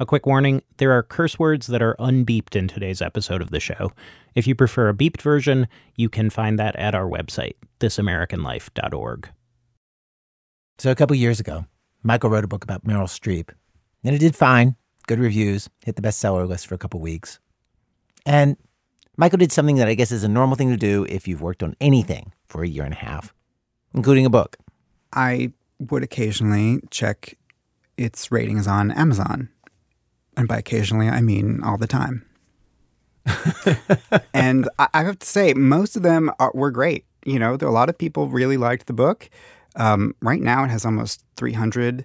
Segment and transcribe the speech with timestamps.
[0.00, 3.60] A quick warning there are curse words that are unbeeped in today's episode of the
[3.60, 3.92] show.
[4.34, 9.28] If you prefer a beeped version, you can find that at our website, thisamericanlife.org.
[10.78, 11.66] So, a couple years ago,
[12.02, 13.50] Michael wrote a book about Meryl Streep,
[14.02, 14.74] and it did fine,
[15.06, 17.38] good reviews, hit the bestseller list for a couple weeks.
[18.26, 18.56] And
[19.16, 21.62] Michael did something that I guess is a normal thing to do if you've worked
[21.62, 23.32] on anything for a year and a half,
[23.94, 24.56] including a book.
[25.12, 27.38] I would occasionally check
[27.96, 29.50] its ratings on Amazon.
[30.36, 32.24] And by occasionally, I mean all the time.
[34.34, 37.04] and I, I have to say, most of them are, were great.
[37.24, 39.30] You know, there, a lot of people really liked the book.
[39.76, 42.04] Um, right now, it has almost 300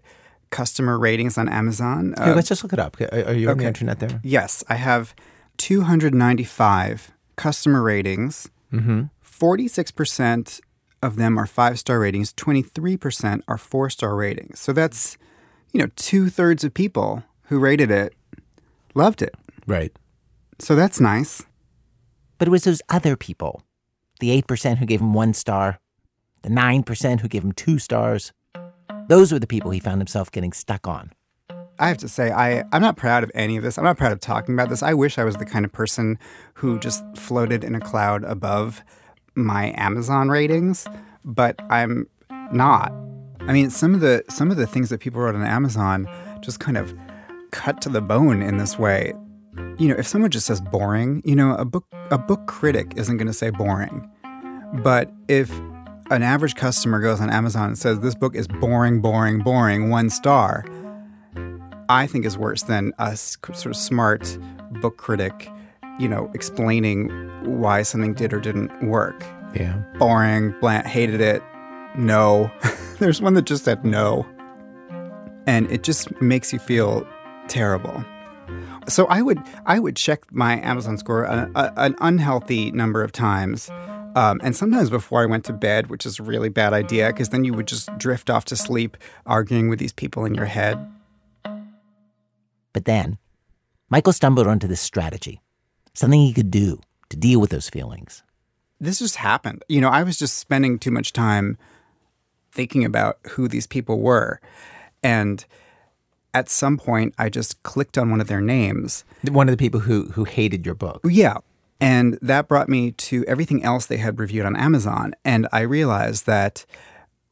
[0.50, 2.16] customer ratings on Amazon.
[2.18, 3.00] Uh, let's just look it up.
[3.02, 4.20] Are, are you on the internet there?
[4.24, 5.14] yes, I have
[5.58, 8.50] 295 customer ratings.
[8.74, 9.04] Mm-hmm.
[9.24, 10.62] 46%
[11.02, 14.60] of them are five star ratings, 23% are four star ratings.
[14.60, 15.18] So that's,
[15.72, 18.14] you know, two thirds of people who rated it
[18.96, 19.36] loved it.
[19.68, 19.92] Right.
[20.60, 21.44] So that's nice.
[22.38, 23.64] But it was those other people
[24.20, 25.80] the 8% who gave him one star,
[26.42, 28.34] the 9% who gave him two stars.
[29.08, 31.14] Those were the people he found himself getting stuck on.
[31.80, 33.78] I have to say, I, I'm not proud of any of this.
[33.78, 34.84] I'm not proud of talking about this.
[34.84, 36.20] I wish I was the kind of person
[36.56, 38.84] who just floated in a cloud above
[39.36, 40.86] my Amazon ratings,
[41.24, 42.08] but I'm
[42.52, 42.92] not.
[43.40, 46.10] I mean, some of the some of the things that people wrote on Amazon
[46.42, 46.94] just kind of
[47.52, 49.14] cut to the bone in this way.
[49.78, 53.18] You know, if someone just says boring, you know, a book a book critic isn't
[53.18, 54.10] going to say boring.
[54.84, 55.52] But if
[56.12, 60.10] an average customer goes on Amazon and says this book is boring, boring, boring, one
[60.10, 60.66] star,
[61.90, 64.38] I think is worse than a s- sort of smart
[64.82, 65.50] book critic,
[66.00, 67.10] you know, explaining
[67.44, 69.24] why something did or didn't work.
[69.56, 69.82] Yeah.
[69.98, 71.42] Boring, bland, hated it,
[71.96, 72.52] no.
[73.00, 74.26] There's one that just said no.
[75.48, 77.08] And it just makes you feel
[77.50, 78.04] terrible.
[78.88, 83.12] So I would I would check my Amazon score a, a, an unhealthy number of
[83.12, 83.70] times.
[84.16, 87.30] Um, and sometimes before I went to bed, which is a really bad idea, because
[87.30, 90.80] then you would just drift off to sleep arguing with these people in your head.
[92.74, 93.20] But then,
[93.90, 95.42] Michael stumbled onto this strategy,
[95.94, 98.24] something he could do to deal with those feelings.
[98.80, 99.64] this just happened.
[99.68, 101.58] You know, I was just spending too much time
[102.52, 104.40] thinking about who these people were.
[105.04, 105.46] And
[106.34, 109.04] at some point, I just clicked on one of their names.
[109.30, 111.02] One of the people who, who hated your book.
[111.04, 111.38] Yeah.
[111.82, 115.14] And that brought me to everything else they had reviewed on Amazon.
[115.24, 116.66] And I realized that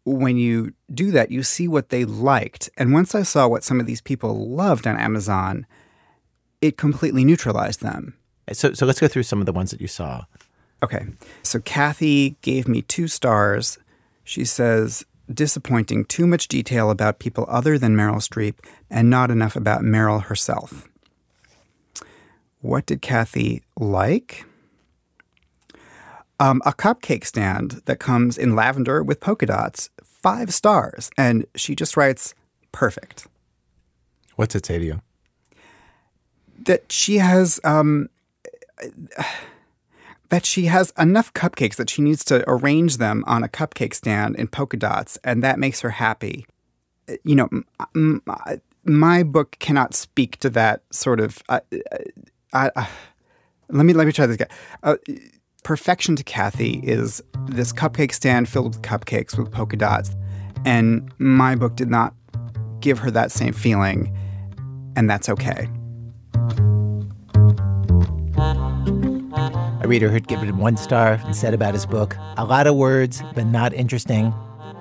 [0.06, 2.69] when you do that, you see what they liked.
[2.78, 5.66] And once I saw what some of these people loved on Amazon,
[6.62, 8.16] it completely neutralized them.
[8.53, 10.24] So, so let's go through some of the ones that you saw.
[10.81, 11.07] Okay.
[11.44, 13.78] So Kathy gave me two stars.
[14.24, 18.55] She says, disappointing, too much detail about people other than Meryl Streep
[18.89, 20.88] and not enough about Meryl herself.
[22.61, 24.45] What did Kathy like?
[26.39, 31.09] Um, a cupcake stand that comes in lavender with polka dots, five stars.
[31.17, 32.35] And she just writes,
[32.71, 33.27] perfect.
[34.35, 35.01] What's it say to you?
[36.59, 38.09] That she has um,
[40.29, 44.35] that she has enough cupcakes that she needs to arrange them on a cupcake stand
[44.35, 46.45] in polka dots, and that makes her happy.
[47.09, 47.65] Uh, You know, m-
[47.95, 48.21] m-
[48.83, 51.41] my book cannot speak to that sort of.
[51.49, 51.59] Uh,
[52.53, 52.88] I, I,
[53.69, 54.47] let me let me try this again.
[54.83, 54.95] Uh,
[55.63, 60.15] perfection to Kathy is this cupcake stand filled with cupcakes with polka dots,
[60.65, 62.13] and my book did not
[62.79, 64.15] give her that same feeling,
[64.95, 65.67] and that's okay.
[69.88, 72.75] A reader who'd given him one star and said about his book, a lot of
[72.75, 74.34] words, but not interesting.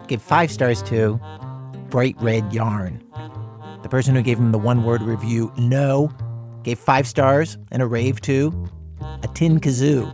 [0.08, 1.20] Gave five stars to
[1.90, 3.00] Bright Red Yarn.
[3.84, 6.10] The person who gave him the one word review, no,
[6.64, 8.68] gave five stars and a rave to
[9.22, 10.12] a tin kazoo.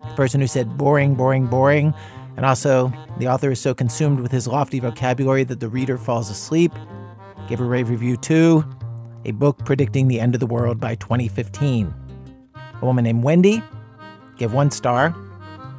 [0.00, 1.92] The person who said boring, boring, boring,
[2.38, 6.30] and also the author is so consumed with his lofty vocabulary that the reader falls
[6.30, 6.72] asleep,
[7.48, 8.64] gave a rave review to
[9.26, 11.92] a book predicting the end of the world by 2015.
[12.80, 13.62] A woman named Wendy
[14.36, 15.14] gave one star,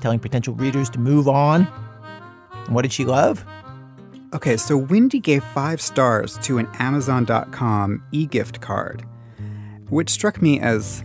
[0.01, 1.68] telling potential readers to move on.
[2.65, 3.45] And what did she love?
[4.33, 9.06] Okay, so Wendy gave five stars to an Amazon.com e gift card,
[9.89, 11.04] which struck me as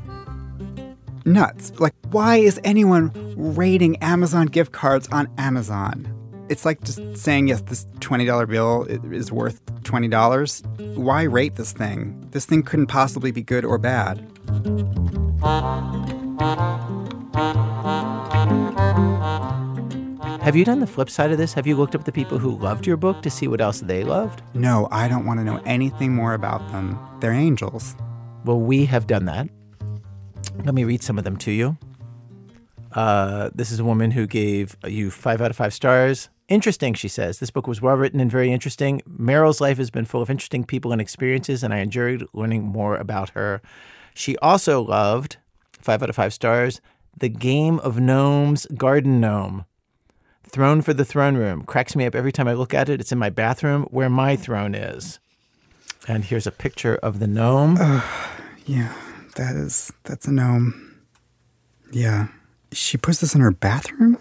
[1.25, 1.73] nuts.
[1.79, 6.09] Like, why is anyone rating Amazon gift cards on Amazon?
[6.49, 10.97] It's like just saying, yes, this $20 bill is worth $20.
[10.97, 12.29] Why rate this thing?
[12.33, 14.27] This thing couldn't possibly be good or bad.
[20.43, 21.55] Have you done the flip side of this?
[21.55, 24.05] Have you looked up the people who loved your book to see what else they
[24.05, 24.43] loved?
[24.55, 26.99] No, I don't want to know anything more about them.
[27.21, 27.97] They're angels.
[28.45, 29.49] Well, we have done that.
[30.65, 31.79] Let me read some of them to you.
[32.93, 36.29] Uh, this is a woman who gave you five out of five stars.
[36.49, 37.39] Interesting, she says.
[37.39, 39.01] This book was well written and very interesting.
[39.09, 42.97] Meryl's life has been full of interesting people and experiences, and I enjoyed learning more
[42.97, 43.63] about her.
[44.13, 45.37] She also loved,
[45.81, 46.81] five out of five stars,
[47.17, 49.65] The Game of Gnomes Garden Gnome.
[50.45, 51.65] Throne for the Throne Room.
[51.65, 53.01] Cracks me up every time I look at it.
[53.01, 55.19] It's in my bathroom where my throne is.
[56.09, 57.77] And here's a picture of the gnome.
[58.67, 58.93] Yeah,
[59.37, 61.01] that is, that's a gnome.
[61.93, 62.29] Yeah.
[62.73, 64.19] She puts this in her bathroom?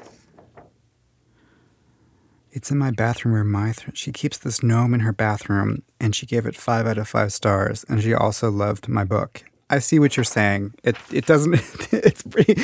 [2.51, 6.25] It's in my bathroom where my she keeps this gnome in her bathroom and she
[6.25, 9.45] gave it 5 out of 5 stars and she also loved my book.
[9.71, 10.73] I see what you're saying.
[10.83, 11.53] It it doesn't
[11.93, 12.55] it's pretty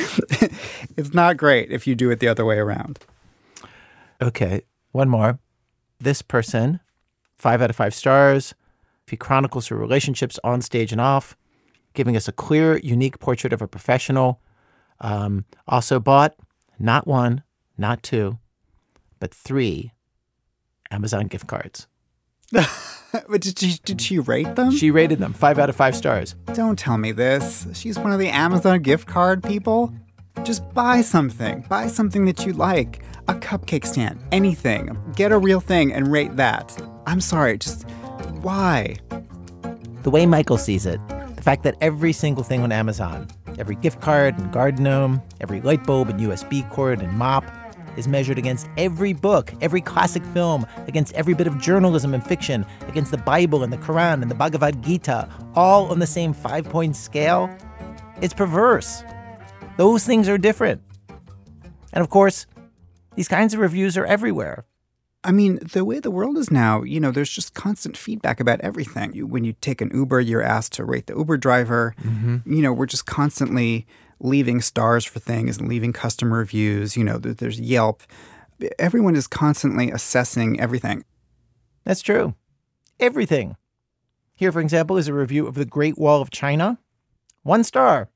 [0.96, 2.98] it's not great if you do it the other way around.
[4.20, 4.62] Okay,
[4.92, 5.38] one more.
[5.98, 6.80] This person,
[7.36, 8.54] five out of five stars.
[9.06, 11.34] If he chronicles her relationships on stage and off,
[11.94, 14.40] giving us a clear, unique portrait of a professional.
[15.00, 16.34] Um, also bought
[16.78, 17.42] not one,
[17.78, 18.38] not two,
[19.18, 19.92] but three
[20.90, 21.86] Amazon gift cards.
[23.28, 24.70] but did she did she rate them?
[24.70, 26.34] She rated them five out of five stars.
[26.54, 27.66] Don't tell me this.
[27.74, 29.92] She's one of the Amazon gift card people.
[30.44, 31.64] Just buy something.
[31.68, 33.02] Buy something that you like.
[33.28, 34.96] A cupcake stand, anything.
[35.14, 36.80] Get a real thing and rate that.
[37.06, 37.88] I'm sorry, just
[38.40, 38.96] why?
[40.02, 41.00] The way Michael sees it,
[41.34, 43.28] the fact that every single thing on Amazon,
[43.58, 47.44] every gift card and garden gnome, every light bulb and USB cord and mop,
[47.98, 52.64] is measured against every book, every classic film, against every bit of journalism and fiction,
[52.86, 56.64] against the Bible and the Quran and the Bhagavad Gita, all on the same five
[56.68, 57.50] point scale,
[58.22, 59.02] it's perverse.
[59.76, 60.80] Those things are different.
[61.92, 62.46] And of course,
[63.16, 64.64] these kinds of reviews are everywhere.
[65.24, 68.60] I mean, the way the world is now, you know, there's just constant feedback about
[68.60, 69.12] everything.
[69.14, 71.94] You, when you take an Uber, you're asked to rate the Uber driver.
[72.02, 72.52] Mm-hmm.
[72.52, 73.86] You know, we're just constantly
[74.20, 76.96] leaving stars for things and leaving customer reviews.
[76.96, 78.02] You know, there's Yelp.
[78.78, 81.04] Everyone is constantly assessing everything.
[81.84, 82.34] That's true.
[82.98, 83.56] Everything.
[84.34, 86.78] Here, for example, is a review of the Great Wall of China.
[87.42, 88.08] One star.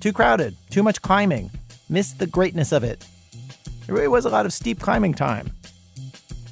[0.00, 0.56] Too crowded.
[0.70, 1.50] Too much climbing.
[1.88, 3.06] Missed the greatness of it.
[3.86, 5.50] There really was a lot of steep climbing time.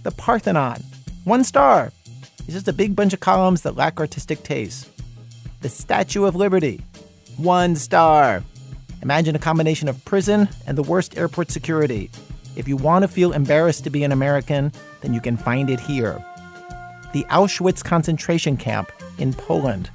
[0.02, 0.82] The Parthenon.
[1.24, 1.92] One star.
[2.40, 4.88] It's just a big bunch of columns that lack artistic taste.
[5.60, 6.82] The Statue of Liberty.
[7.36, 8.42] One star.
[9.08, 12.10] Imagine a combination of prison and the worst airport security.
[12.56, 14.70] If you want to feel embarrassed to be an American,
[15.00, 16.22] then you can find it here.
[17.14, 19.86] The Auschwitz concentration camp in Poland.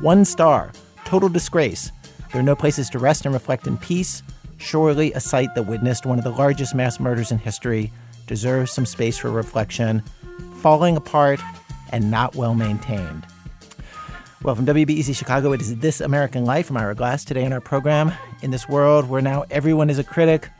[0.00, 0.70] One star.
[1.04, 1.90] Total disgrace.
[2.30, 4.22] There are no places to rest and reflect in peace.
[4.58, 7.92] Surely a site that witnessed one of the largest mass murders in history
[8.28, 10.00] deserves some space for reflection.
[10.60, 11.40] Falling apart
[11.90, 13.26] and not well maintained.
[14.44, 17.24] Well, from WBEZ Chicago, it is This American Life from Ira Glass.
[17.24, 18.12] Today in our program,
[18.42, 20.50] in this world where now everyone is a critic,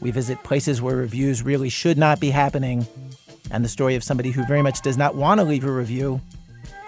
[0.00, 2.86] we visit places where reviews really should not be happening,
[3.50, 6.22] and the story of somebody who very much does not want to leave a review,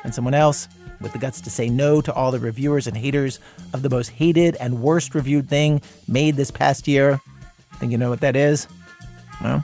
[0.03, 0.67] and someone else
[1.03, 3.39] with the guts to say no to all the reviewers and haters
[3.75, 7.21] of the most hated and worst reviewed thing made this past year.
[7.75, 8.67] Think you know what that is?
[9.43, 9.63] Well,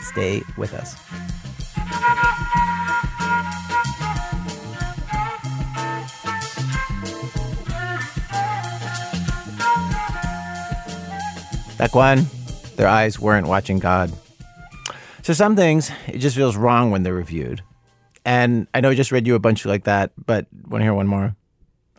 [0.00, 0.96] stay with us.
[11.96, 12.26] One,
[12.76, 14.12] their eyes weren't watching God.
[15.22, 17.62] So some things, it just feels wrong when they're reviewed.
[18.24, 20.92] And I know I just read you a bunch like that, but want to hear
[20.92, 21.34] one more?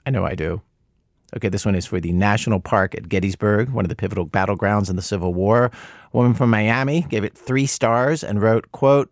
[0.06, 0.62] I know I do.
[1.36, 4.90] Okay, this one is for the National Park at Gettysburg, one of the pivotal battlegrounds
[4.90, 5.66] in the Civil War.
[5.66, 5.72] A
[6.16, 9.12] woman from Miami gave it three stars and wrote, quote,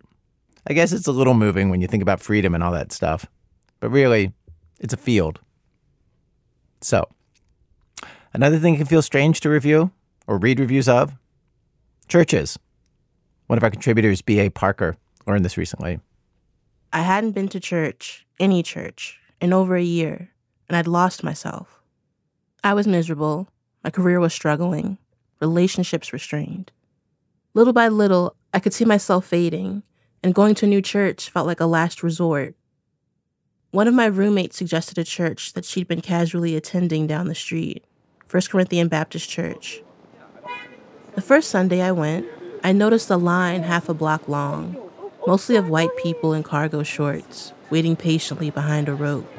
[0.68, 3.26] I guess it's a little moving when you think about freedom and all that stuff.
[3.80, 4.34] But really,
[4.80, 5.40] it's a field.
[6.80, 7.10] So,
[8.34, 9.92] another thing can feel strange to review
[10.28, 11.16] or read reviews of
[12.08, 12.58] churches.
[13.48, 14.50] One of our contributors, B.A.
[14.50, 16.00] Parker, learned this recently.
[16.94, 20.32] I hadn't been to church, any church, in over a year,
[20.68, 21.82] and I'd lost myself.
[22.64, 23.50] I was miserable,
[23.84, 24.98] my career was struggling,
[25.40, 26.72] relationships were strained.
[27.54, 29.84] Little by little, I could see myself fading,
[30.24, 32.56] and going to a new church felt like a last resort.
[33.72, 37.86] One of my roommates suggested a church that she'd been casually attending down the street,
[38.26, 39.84] First Corinthian Baptist Church.
[41.16, 42.26] The first Sunday I went,
[42.62, 44.76] I noticed a line half a block long,
[45.26, 49.32] mostly of white people in cargo shorts, waiting patiently behind a rope.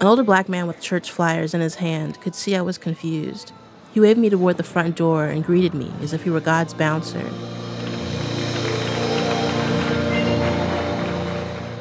[0.00, 3.52] An older black man with church flyers in his hand could see I was confused.
[3.94, 6.74] He waved me toward the front door and greeted me as if he were God's
[6.74, 7.24] bouncer.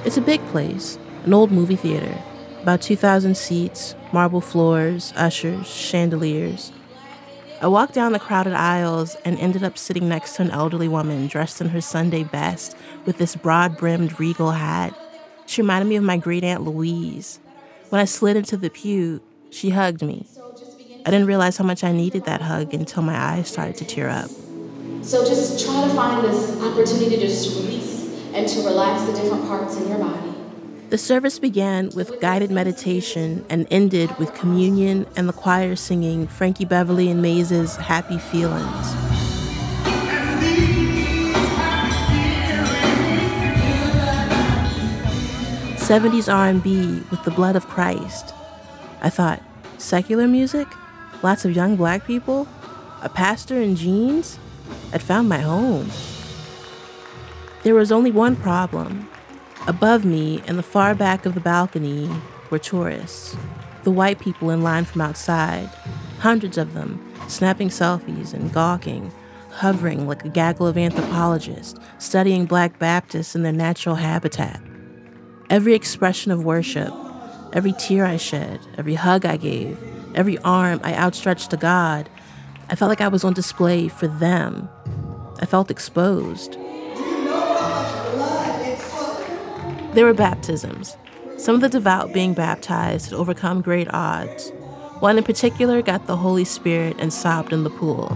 [0.06, 2.15] It's a big place, an old movie theater,
[2.62, 6.72] about 2,000 seats, marble floors, ushers, chandeliers.
[7.62, 11.27] I walked down the crowded aisles and ended up sitting next to an elderly woman
[11.27, 12.75] dressed in her Sunday best
[13.06, 14.98] with this broad brimmed regal hat.
[15.46, 17.39] She reminded me of my great aunt Louise.
[17.89, 20.25] When I slid into the pew, she hugged me.
[21.06, 24.10] I didn't realize how much I needed that hug until my eyes started to tear
[24.10, 24.32] up.
[25.03, 29.46] So just try to find this opportunity to just release and to relax the different
[29.48, 30.31] parts in your body.
[30.92, 36.66] The service began with guided meditation and ended with communion and the choir singing Frankie
[36.66, 38.88] Beverly and Maze's Happy Feelings.
[45.82, 48.34] Seventies R&B with the blood of Christ.
[49.02, 49.42] I thought,
[49.78, 50.68] secular music,
[51.24, 52.50] lots of young black people,
[53.02, 54.38] a pastor in jeans.
[54.92, 55.90] I'd found my home.
[57.64, 59.08] There was only one problem.
[59.68, 62.10] Above me, in the far back of the balcony,
[62.50, 63.38] were tourists.
[63.84, 65.70] The white people in line from outside,
[66.20, 69.12] hundreds of them, snapping selfies and gawking,
[69.51, 74.62] hovering like a gaggle of anthropologists, studying black Baptists in their natural habitat.
[75.50, 76.94] Every expression of worship,
[77.53, 79.77] every tear I shed, every hug I gave,
[80.15, 82.10] every arm I outstretched to God,
[82.70, 84.70] I felt like I was on display for them.
[85.39, 86.58] I felt exposed.
[89.94, 90.96] There were baptisms.
[91.38, 94.52] Some of the devout being baptized had overcome great odds.
[95.02, 98.16] One in particular got the Holy Spirit and sobbed in the pool.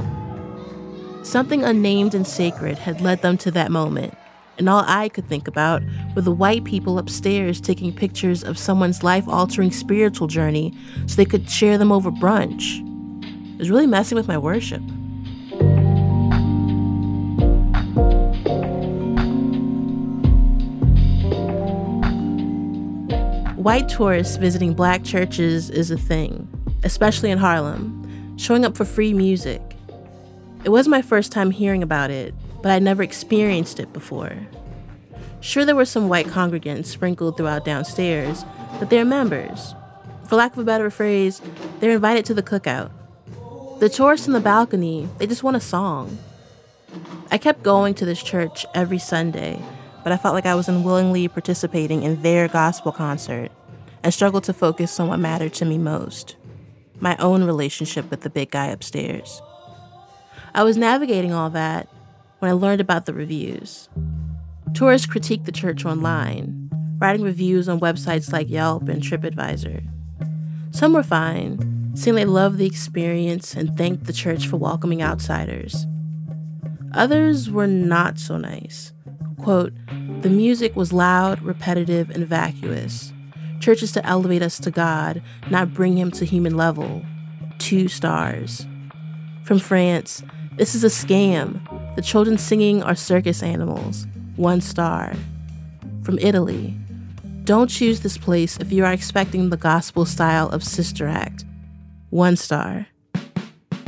[1.24, 4.16] Something unnamed and sacred had led them to that moment,
[4.58, 5.82] and all I could think about
[6.16, 10.74] were the white people upstairs taking pictures of someone's life altering spiritual journey
[11.08, 12.80] so they could share them over brunch.
[13.56, 14.82] It was really messing with my worship.
[23.66, 26.48] White tourists visiting black churches is a thing,
[26.84, 29.60] especially in Harlem, showing up for free music.
[30.64, 34.38] It was my first time hearing about it, but I'd never experienced it before.
[35.42, 38.46] Sure, there were some white congregants sprinkled throughout downstairs,
[38.78, 39.74] but they're members.
[40.28, 41.42] For lack of a better phrase,
[41.80, 42.92] they're invited to the cookout.
[43.80, 46.20] The tourists in the balcony, they just want a song.
[47.32, 49.60] I kept going to this church every Sunday
[50.06, 53.52] but I felt like I was unwillingly participating in their gospel concert
[54.04, 56.36] and struggled to focus on what mattered to me most
[57.00, 59.42] my own relationship with the big guy upstairs.
[60.54, 61.90] I was navigating all that
[62.40, 63.90] when I learned about the reviews.
[64.74, 66.70] Tourists critiqued the church online,
[67.00, 69.86] writing reviews on websites like Yelp and TripAdvisor.
[70.72, 75.86] Some were fine, saying they loved the experience and thanked the church for welcoming outsiders.
[76.94, 78.94] Others were not so nice.
[79.46, 79.74] Quote,
[80.22, 83.14] the music was loud, repetitive, and vacuous.
[83.60, 85.22] Church is to elevate us to God,
[85.52, 87.06] not bring him to human level.
[87.60, 88.66] Two stars.
[89.44, 90.24] From France,
[90.58, 91.62] this is a scam.
[91.96, 94.08] The children singing are circus animals.
[94.36, 95.14] One star.
[96.02, 96.76] From Italy,
[97.44, 101.46] don't choose this place if you are expecting the gospel style of Sister Act.
[102.10, 102.88] One star.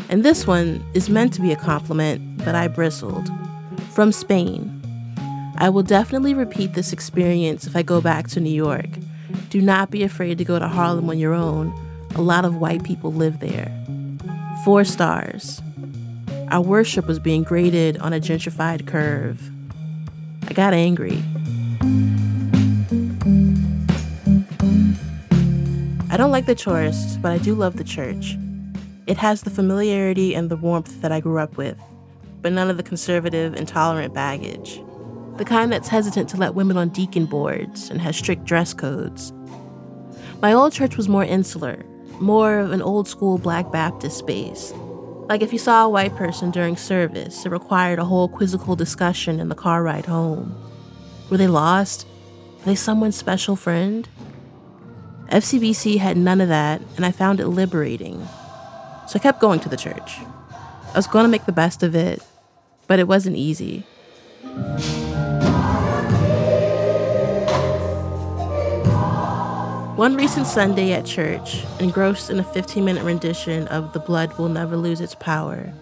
[0.08, 3.28] And this one is meant to be a compliment, but I bristled.
[3.90, 4.77] From Spain,
[5.60, 8.90] I will definitely repeat this experience if I go back to New York.
[9.50, 11.74] Do not be afraid to go to Harlem on your own.
[12.14, 13.72] A lot of white people live there.
[14.64, 15.60] Four stars.
[16.50, 19.50] Our worship was being graded on a gentrified curve.
[20.48, 21.24] I got angry.
[26.12, 28.38] I don't like the tourists, but I do love the church.
[29.08, 31.80] It has the familiarity and the warmth that I grew up with,
[32.44, 34.82] but none of the conservative, intolerant baggage
[35.38, 39.34] the kind that's hesitant to let women on deacon boards and has strict dress codes.
[40.42, 41.84] My old church was more insular,
[42.20, 44.74] more of an old school Black Baptist space.
[45.30, 49.40] Like if you saw a white person during service, it required a whole quizzical discussion
[49.40, 50.56] in the car ride home.
[51.30, 52.08] Were they lost?
[52.60, 54.08] Were they someone's special friend?
[55.30, 58.26] FCBC had none of that, and I found it liberating.
[59.08, 60.20] So I kept going to the church.
[60.94, 62.24] I was going to make the best of it,
[62.88, 63.86] but it wasn't easy.
[69.98, 74.48] One recent Sunday at church, engrossed in a 15 minute rendition of The Blood Will
[74.48, 75.74] Never Lose Its Power,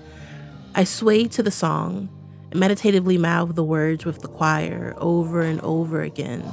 [0.73, 2.07] I swayed to the song
[2.49, 6.45] and meditatively mouthed the words with the choir over and over again.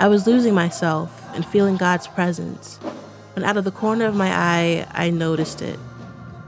[0.00, 2.78] I was losing myself and feeling God's presence
[3.34, 5.78] when out of the corner of my eye I noticed it.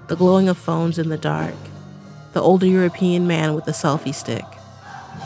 [0.09, 1.55] The glowing of phones in the dark,
[2.33, 4.45] the older European man with the selfie stick,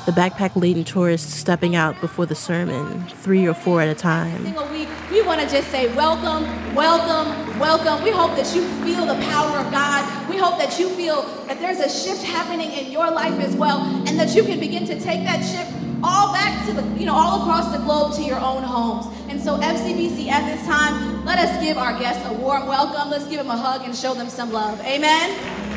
[0.07, 4.45] the backpack laden tourists stepping out before the sermon, three or four at a time.
[4.45, 8.03] Single week, we want to just say welcome, welcome, welcome.
[8.03, 10.29] We hope that you feel the power of God.
[10.31, 13.81] We hope that you feel that there's a shift happening in your life as well,
[14.09, 17.15] and that you can begin to take that shift all back to the, you know,
[17.15, 19.07] all across the globe to your own homes.
[19.29, 23.11] And so, FCBC, at this time, let us give our guests a warm welcome.
[23.11, 24.81] Let's give them a hug and show them some love.
[24.81, 25.70] Amen.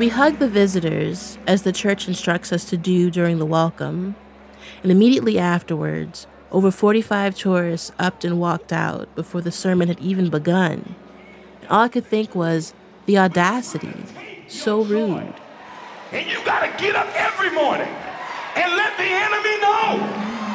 [0.00, 4.16] We hug the visitors, as the church instructs us to do during the welcome,
[4.82, 10.30] and immediately afterwards, over 45 tourists upped and walked out before the sermon had even
[10.30, 10.94] begun.
[11.60, 12.72] And all I could think was
[13.04, 13.92] the audacity.
[14.48, 15.34] So rude.
[16.12, 17.92] And you gotta get up every morning
[18.56, 20.00] and let the enemy know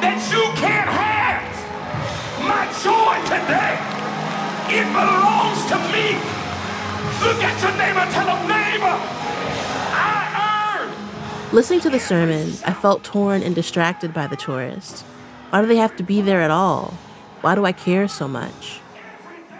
[0.02, 1.46] that you can't have
[2.42, 3.78] my joy today.
[4.74, 6.18] It belongs to me.
[7.22, 9.35] Look at your neighbor, tell him, neighbor,
[11.52, 15.02] Listening to the sermon, I felt torn and distracted by the tourists.
[15.50, 16.94] Why do they have to be there at all?
[17.40, 18.80] Why do I care so much?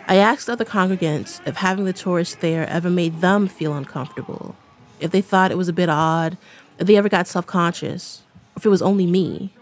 [0.08, 4.56] I asked other congregants if having the tourists there ever made them feel uncomfortable,
[4.98, 6.36] if they thought it was a bit odd,
[6.80, 8.22] if they ever got self conscious,
[8.56, 9.54] if it was only me.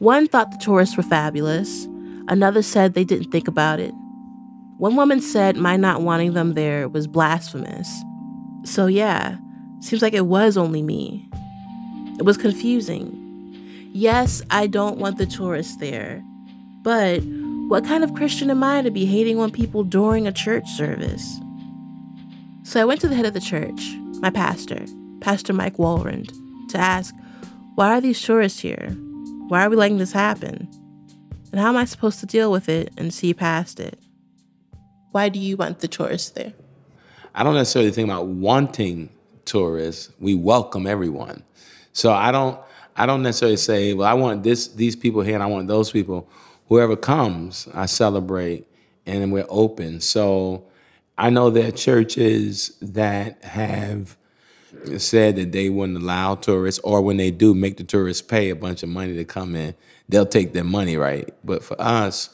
[0.00, 1.86] One thought the tourists were fabulous,
[2.26, 3.94] another said they didn't think about it.
[4.78, 7.88] One woman said my not wanting them there was blasphemous.
[8.64, 9.38] So, yeah,
[9.80, 11.28] seems like it was only me.
[12.18, 13.16] It was confusing.
[13.92, 16.22] Yes, I don't want the tourists there,
[16.82, 17.20] but
[17.68, 21.38] what kind of Christian am I to be hating on people during a church service?
[22.62, 24.84] So I went to the head of the church, my pastor,
[25.20, 26.30] Pastor Mike Walrond,
[26.68, 27.14] to ask,
[27.74, 28.90] why are these tourists here?
[29.48, 30.68] Why are we letting this happen?
[31.50, 33.98] And how am I supposed to deal with it and see past it?
[35.10, 36.52] Why do you want the tourists there?
[37.34, 39.10] I don't necessarily think about wanting
[39.50, 40.12] tourists.
[40.20, 41.42] We welcome everyone.
[41.92, 42.58] So I don't
[42.96, 45.90] I don't necessarily say, well, I want this these people here and I want those
[45.90, 46.28] people.
[46.68, 48.66] Whoever comes, I celebrate
[49.06, 50.00] and we're open.
[50.00, 50.64] So
[51.18, 54.16] I know there are churches that have
[54.98, 58.56] said that they wouldn't allow tourists, or when they do, make the tourists pay a
[58.56, 59.74] bunch of money to come in.
[60.08, 61.28] They'll take their money, right?
[61.44, 62.30] But for us,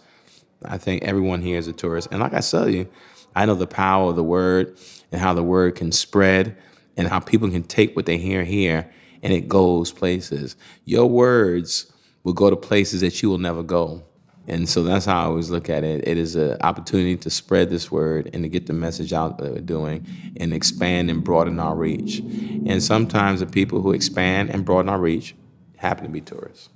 [0.64, 2.08] I think everyone here is a tourist.
[2.10, 2.88] And like I tell you,
[3.34, 4.76] I know the power of the word
[5.10, 6.56] and how the word can spread
[6.96, 8.90] and how people can take what they hear here
[9.22, 10.56] and it goes places.
[10.84, 14.04] Your words will go to places that you will never go.
[14.48, 16.06] And so that's how I always look at it.
[16.06, 19.52] It is an opportunity to spread this word and to get the message out that
[19.52, 20.06] we're doing
[20.36, 22.20] and expand and broaden our reach.
[22.20, 25.34] And sometimes the people who expand and broaden our reach
[25.76, 26.68] happen to be tourists.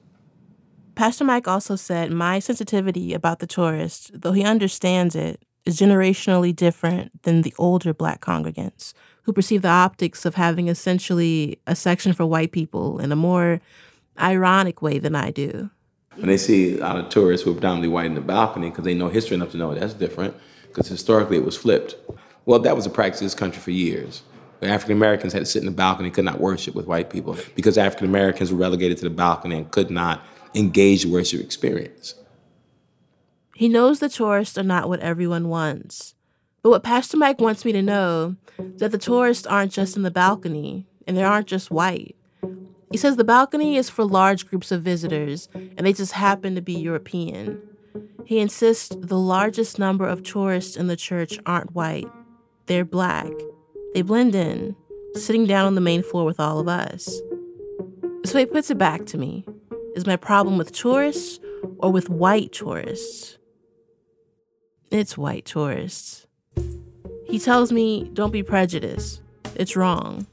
[0.97, 6.55] Pastor Mike also said my sensitivity about the tourist, though he understands it, is generationally
[6.55, 12.13] different than the older black congregants who perceive the optics of having essentially a section
[12.13, 13.61] for white people in a more
[14.19, 15.71] ironic way than I do.
[16.17, 18.85] When they see a lot of tourists who are predominantly white in the balcony, because
[18.85, 20.35] they know history enough to know that's different,
[20.69, 21.97] because historically it was flipped.
[22.47, 24.23] Well, that was a practice in this country for years.
[24.63, 27.37] African Americans had to sit in the balcony, and could not worship with white people,
[27.55, 30.23] because African Americans were relegated to the balcony and could not
[30.55, 32.15] engage the worship experience.
[33.55, 36.15] He knows the tourists are not what everyone wants.
[36.63, 40.03] But what Pastor Mike wants me to know is that the tourists aren't just in
[40.03, 42.17] the balcony, and they aren't just white.
[42.91, 46.61] He says the balcony is for large groups of visitors, and they just happen to
[46.61, 47.63] be European.
[48.25, 52.09] He insists the largest number of tourists in the church aren't white,
[52.67, 53.31] they're black.
[53.95, 54.77] They blend in,
[55.15, 57.21] sitting down on the main floor with all of us.
[58.25, 59.45] So he puts it back to me
[59.97, 61.41] Is my problem with tourists
[61.79, 63.39] or with white tourists?
[64.91, 66.27] It's white tourists.
[67.31, 69.21] He tells me, don't be prejudiced.
[69.55, 70.27] It's wrong.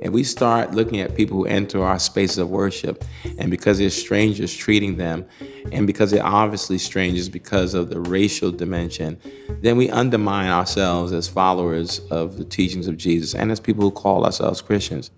[0.00, 3.04] And we start looking at people who enter our spaces of worship,
[3.36, 5.26] and because they're strangers treating them,
[5.72, 9.18] and because they're obviously strangers because of the racial dimension,
[9.60, 13.90] then we undermine ourselves as followers of the teachings of Jesus and as people who
[13.90, 15.10] call ourselves Christians.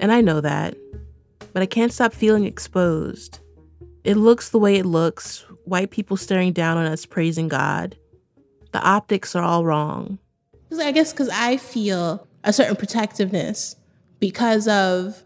[0.00, 0.76] And I know that,
[1.52, 3.40] but I can't stop feeling exposed.
[4.04, 7.96] It looks the way it looks white people staring down on us praising God
[8.76, 10.18] the optics are all wrong.
[10.78, 13.74] I guess because I feel a certain protectiveness
[14.20, 15.24] because of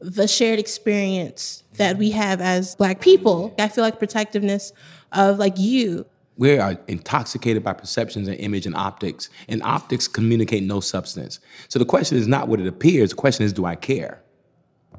[0.00, 3.54] the shared experience that we have as Black people.
[3.58, 4.74] I feel like protectiveness
[5.12, 6.04] of like you.
[6.36, 11.40] We are intoxicated by perceptions and image and optics, and optics communicate no substance.
[11.68, 14.22] So the question is not what it appears, the question is, do I care?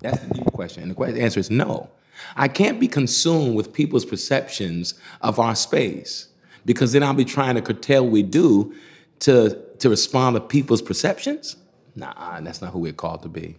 [0.01, 0.81] That's the deep question.
[0.81, 1.91] And the answer is no.
[2.35, 6.29] I can't be consumed with people's perceptions of our space
[6.65, 8.73] because then I'll be trying to curtail what we do
[9.19, 11.55] to, to respond to people's perceptions.
[11.95, 13.57] Nah, that's not who we're called to be.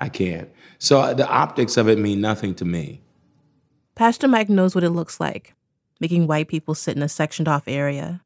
[0.00, 0.50] I can't.
[0.78, 3.00] So uh, the optics of it mean nothing to me.
[3.94, 5.54] Pastor Mike knows what it looks like,
[6.00, 8.22] making white people sit in a sectioned off area.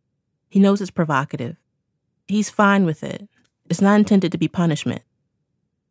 [0.49, 1.57] He knows it's provocative.
[2.27, 3.29] He's fine with it.
[3.69, 5.03] It's not intended to be punishment.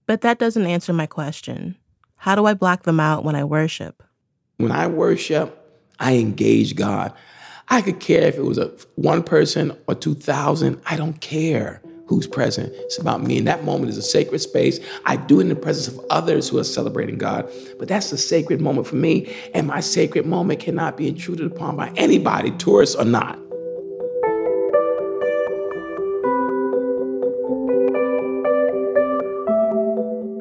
[0.07, 1.75] But that doesn't answer my question.
[2.15, 4.01] How do I block them out when I worship?
[4.57, 5.63] When I worship,
[5.99, 7.13] I engage God.
[7.69, 10.81] I could care if it was a one person or 2,000.
[10.85, 12.71] I don't care who's present.
[12.73, 13.37] It's about me.
[13.37, 14.79] And that moment is a sacred space.
[15.05, 17.51] I do it in the presence of others who are celebrating God.
[17.77, 19.35] But that's a sacred moment for me.
[19.53, 23.37] And my sacred moment cannot be intruded upon by anybody, tourists or not.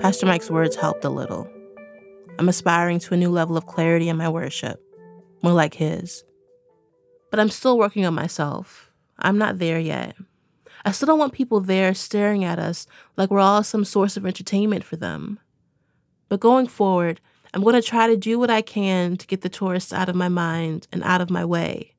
[0.00, 1.50] Pastor Mike's words helped a little.
[2.38, 4.80] I'm aspiring to a new level of clarity in my worship,
[5.42, 6.22] more like his.
[7.36, 8.90] But I'm still working on myself.
[9.18, 10.16] I'm not there yet.
[10.86, 12.86] I still don't want people there staring at us
[13.18, 15.38] like we're all some source of entertainment for them.
[16.30, 17.20] But going forward,
[17.52, 20.16] I'm going to try to do what I can to get the tourists out of
[20.16, 21.94] my mind and out of my way.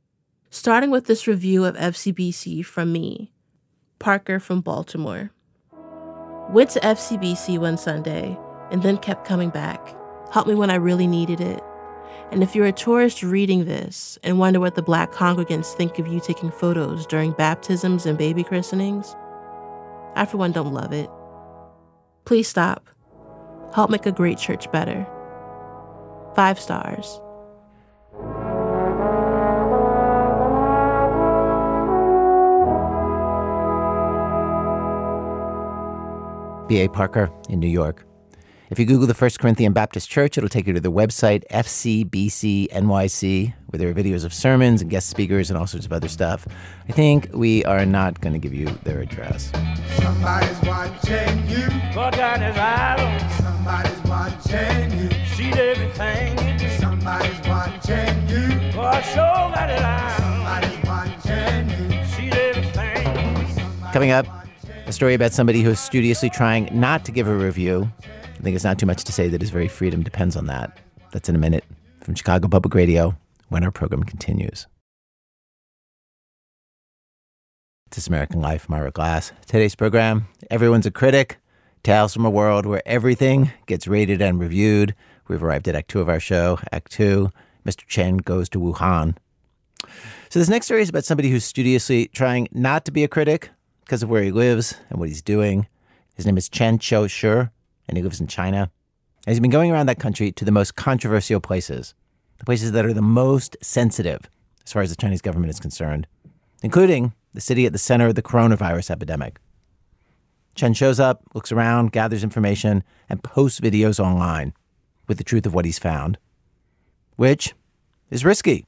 [0.49, 3.31] Starting with this review of FCBC from me,
[3.99, 5.29] Parker from Baltimore.
[6.49, 8.35] Went to FCBC one Sunday
[8.71, 9.87] and then kept coming back.
[10.31, 11.61] Helped me when I really needed it.
[12.31, 16.07] And if you're a tourist reading this and wonder what the black congregants think of
[16.07, 19.15] you taking photos during baptisms and baby christenings,
[20.15, 21.09] I for one don't love it.
[22.25, 22.85] Please stop.
[23.73, 25.07] Help make a great church better.
[26.35, 27.19] Five stars.
[36.67, 36.89] B.A.
[36.89, 38.05] Parker in New York.
[38.69, 42.73] If you Google the First Corinthian Baptist Church, it'll take you to the website FCBCNYC,
[43.67, 46.45] where there are videos of sermons and guest speakers and all sorts of other stuff.
[46.89, 49.53] I think we are not going to give you their address.
[50.01, 51.69] Somebody's watching you.
[51.93, 55.09] God got his eyes on Somebody's watching you.
[55.27, 56.69] See everything you do.
[56.71, 58.49] Somebody's watching you.
[58.73, 62.03] God sure got his eyes Somebody's watching you.
[62.05, 63.05] See everything.
[63.93, 64.25] Coming up,
[64.85, 67.89] a story about somebody who is studiously trying not to give a review.
[68.37, 70.77] I think it's not too much to say that his very freedom depends on that.
[71.11, 71.63] That's in a minute
[72.03, 73.17] from Chicago Public Radio
[73.49, 74.67] when our program continues.
[77.89, 79.31] This American Life, I'm Ira Glass.
[79.47, 81.37] Today's program, Everyone's a Critic,
[81.81, 84.93] Tales from a World Where Everything Gets Rated and Reviewed.
[85.27, 86.59] We've arrived at Act Two of our show.
[86.71, 87.31] Act Two,
[87.65, 87.87] Mr.
[87.87, 89.15] Chen goes to Wuhan.
[90.29, 93.49] So this next story is about somebody who's studiously trying not to be a critic
[93.81, 95.67] because of where he lives and what he's doing.
[96.15, 97.49] His name is Chen Qiushi,
[97.87, 98.71] and he lives in China.
[99.25, 101.93] And he's been going around that country to the most controversial places,
[102.37, 104.29] the places that are the most sensitive
[104.65, 106.07] as far as the Chinese government is concerned,
[106.61, 109.39] including the city at the center of the coronavirus epidemic.
[110.55, 114.53] Chen shows up, looks around, gathers information, and posts videos online
[115.07, 116.17] with the truth of what he's found,
[117.15, 117.53] which
[118.09, 118.65] is risky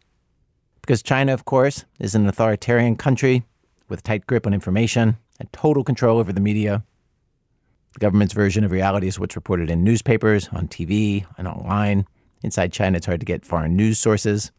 [0.90, 3.44] because China, of course, is an authoritarian country
[3.90, 6.84] with a tight grip on information and total control over the media.
[7.94, 12.06] The government's version of reality is what's reported in newspapers, on TV, and online.
[12.44, 14.52] Inside China, it's hard to get foreign news sources,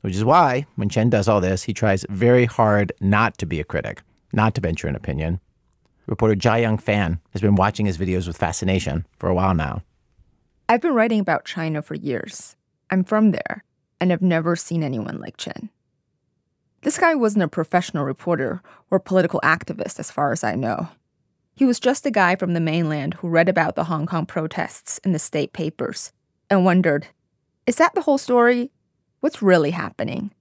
[0.00, 3.60] which is why, when Chen does all this, he tries very hard not to be
[3.60, 5.40] a critic, not to venture an opinion.
[6.06, 9.82] Reporter Jiayang Fan has been watching his videos with fascination for a while now.
[10.68, 12.56] I've been writing about China for years.
[12.90, 13.64] I'm from there,
[14.00, 15.70] and I've never seen anyone like Chen.
[16.82, 20.88] This guy wasn't a professional reporter or political activist, as far as I know.
[21.57, 24.99] He was just a guy from the mainland who read about the Hong Kong protests
[25.03, 26.11] in the state papers
[26.49, 27.07] and wondered,
[27.67, 28.71] is that the whole story?
[29.21, 30.31] What's really happening?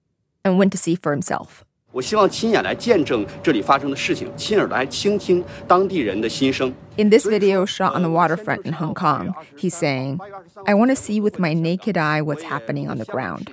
[0.44, 1.64] And went to see for himself.
[1.92, 6.72] 我希望亲眼来见证这里发生的事情，亲耳来倾听当地人的心声。
[6.96, 10.18] In this video shot on the waterfront in Hong Kong, he's saying,
[10.64, 13.50] I want to see with my naked eye what's happening on the ground.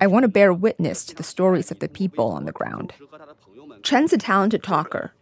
[0.00, 2.94] I want to bear witness to the stories of the people on the ground.
[3.84, 5.12] Chen's a talented talker,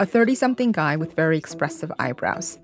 [0.00, 2.58] a 30 something guy with very expressive eyebrows.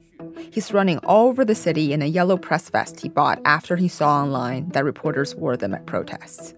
[0.51, 3.89] He's running all over the city in a yellow press vest he bought after he
[3.89, 6.55] saw online that reporters wore them at protests.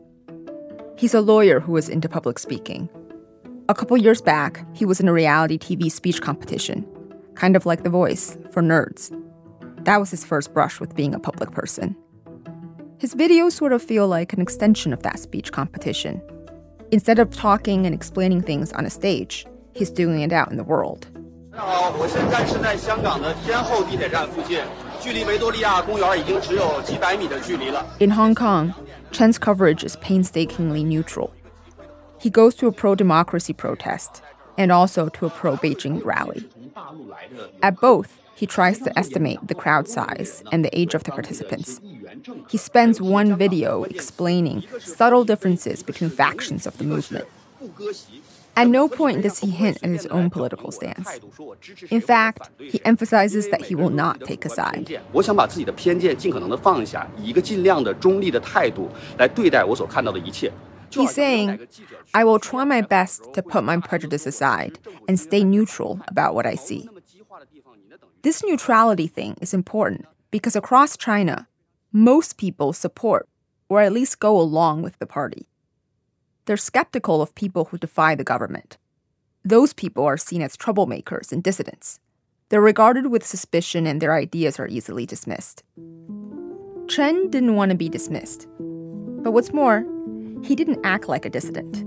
[0.96, 2.88] He's a lawyer who is into public speaking.
[3.68, 6.86] A couple years back, he was in a reality TV speech competition,
[7.34, 9.10] kind of like The Voice, for nerds.
[9.84, 11.96] That was his first brush with being a public person.
[12.98, 16.22] His videos sort of feel like an extension of that speech competition.
[16.92, 19.44] Instead of talking and explaining things on a stage,
[19.75, 21.05] he's doing it out in the world.
[21.51, 24.59] 大家好，我现在是在香港的天后地铁站附近，
[25.01, 27.85] 距离维多利亚公园已经只有几百米的距离了。
[27.99, 28.73] In Hong Kong,
[29.11, 31.31] Chen's coverage is painstakingly neutral.
[32.19, 34.21] He goes to a pro democracy protest
[34.57, 36.47] and also to a pro Beijing rally.
[37.61, 41.81] At both, he tries to estimate the crowd size and the age of the participants.
[42.47, 47.25] He spends one video explaining subtle differences between factions of the movement.
[48.56, 51.20] At no point does he hint at his own political stance.
[51.90, 54.98] In fact, he emphasizes that he will not take a side.
[60.90, 61.68] He's saying,
[62.14, 66.46] I will try my best to put my prejudice aside and stay neutral about what
[66.46, 66.88] I see.
[68.22, 71.46] This neutrality thing is important because across China,
[71.92, 73.28] most people support
[73.68, 75.46] or at least go along with the party.
[76.46, 78.78] They're skeptical of people who defy the government.
[79.44, 81.98] Those people are seen as troublemakers and dissidents.
[82.48, 85.64] They're regarded with suspicion and their ideas are easily dismissed.
[86.88, 88.46] Chen didn't want to be dismissed.
[88.58, 89.84] But what's more,
[90.44, 91.84] he didn't act like a dissident.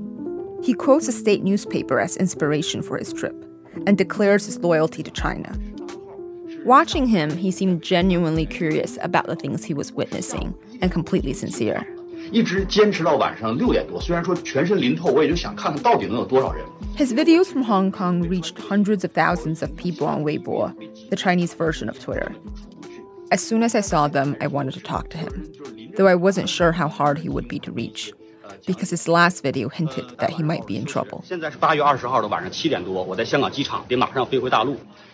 [0.61, 3.45] He quotes a state newspaper as inspiration for his trip
[3.87, 5.57] and declares his loyalty to China.
[6.65, 11.87] Watching him, he seemed genuinely curious about the things he was witnessing and completely sincere.
[12.32, 16.64] 一直坚持到晚上六点多，虽然说全身淋透，我也就想看看到底能有多少人。
[16.96, 20.72] His videos from Hong Kong reached hundreds of thousands of people on Weibo,
[21.10, 22.32] the Chinese version of Twitter.
[23.30, 25.52] As soon as I saw them, I wanted to talk to him,
[25.96, 28.12] though I wasn't sure how hard he would be to reach,
[28.65, 31.23] because his last video hinted that he might be in trouble.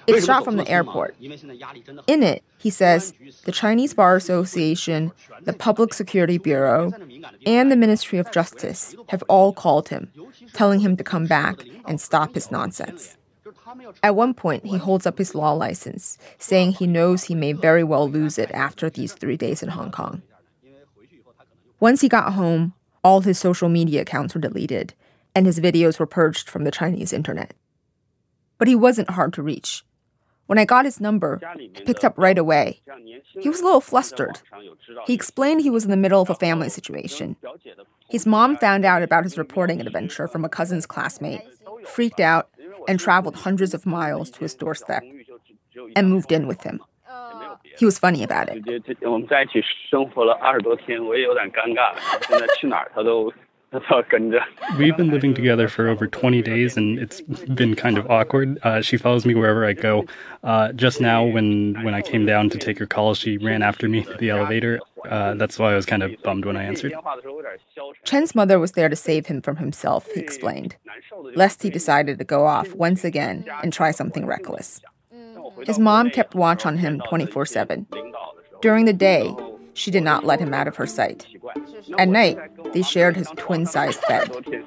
[0.07, 1.15] It's shot from the airport.
[2.07, 3.13] In it, he says
[3.45, 6.91] the Chinese Bar Association, the Public Security Bureau,
[7.45, 10.11] and the Ministry of Justice have all called him,
[10.53, 13.17] telling him to come back and stop his nonsense.
[14.03, 17.83] At one point, he holds up his law license, saying he knows he may very
[17.83, 20.21] well lose it after these three days in Hong Kong.
[21.79, 22.73] Once he got home,
[23.05, 24.95] all his social media accounts were deleted,
[25.35, 27.53] and his videos were purged from the Chinese internet.
[28.57, 29.85] But he wasn't hard to reach.
[30.47, 32.81] When I got his number, I picked up right away.
[33.39, 34.39] He was a little flustered.
[35.05, 37.35] He explained he was in the middle of a family situation.
[38.09, 41.41] His mom found out about his reporting adventure from a cousin's classmate,
[41.85, 42.49] freaked out,
[42.87, 45.03] and traveled hundreds of miles to his doorstep
[45.95, 46.81] and moved in with him.
[47.78, 48.62] He was funny about it.
[48.64, 51.94] 这这我们在一起生活了二十多天，我也有点尴尬。
[52.28, 53.32] 现在去哪儿他都
[53.70, 54.40] 他都要跟着。
[54.78, 57.20] We've been living together for over 20 days, and it's
[57.54, 58.58] been kind of awkward.
[58.62, 60.04] Uh, she follows me wherever I go.
[60.42, 63.88] Uh, just now, when when I came down to take her call, she ran after
[63.88, 64.80] me to the elevator.
[65.08, 66.92] Uh, that's why I was kind of bummed when I answered.
[68.04, 70.76] Chen's mother was there to save him from himself, he explained,
[71.34, 74.80] lest he decided to go off once again and try something reckless.
[75.63, 77.87] His mom kept watch on him 24 7.
[78.61, 79.33] During the day,
[79.73, 81.27] she did not let him out of her sight.
[81.99, 82.37] At night,
[82.73, 84.31] they shared his twin sized bed.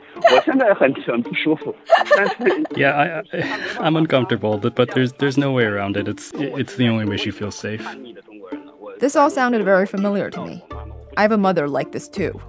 [2.76, 6.08] yeah, I, am uncomfortable, but there's, there's no way around it.
[6.08, 7.86] It's, it's the only way she feels safe.
[9.00, 10.64] This all sounded very familiar to me.
[11.16, 12.40] I have a mother like this too.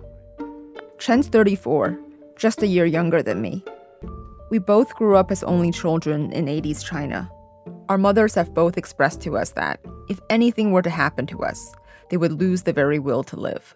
[0.99, 1.97] Chen's 34,
[2.36, 3.63] just a year younger than me.
[4.49, 7.32] We both grew up as only children in 80s China.
[7.88, 11.73] Our mothers have both expressed to us that if anything were to happen to us,
[12.11, 13.75] they would lose the very will to live.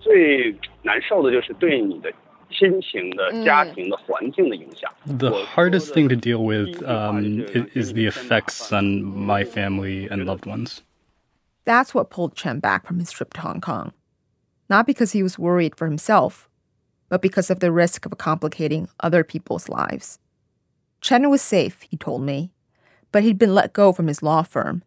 [0.00, 2.10] 最难受的就是对你的
[2.50, 4.90] 亲情的、家庭的、环境的影响。
[5.06, 10.24] The hardest thing to deal with um, i- is the effects on my family and
[10.24, 10.80] loved ones.
[11.64, 13.92] That's what pulled Chen back from his trip to Hong Kong.
[14.68, 16.48] Not because he was worried for himself,
[17.10, 20.18] but because of the risk of complicating other people's lives.
[21.02, 22.50] Chen was safe, he told me,
[23.11, 24.83] but he'd been let go from his law firm,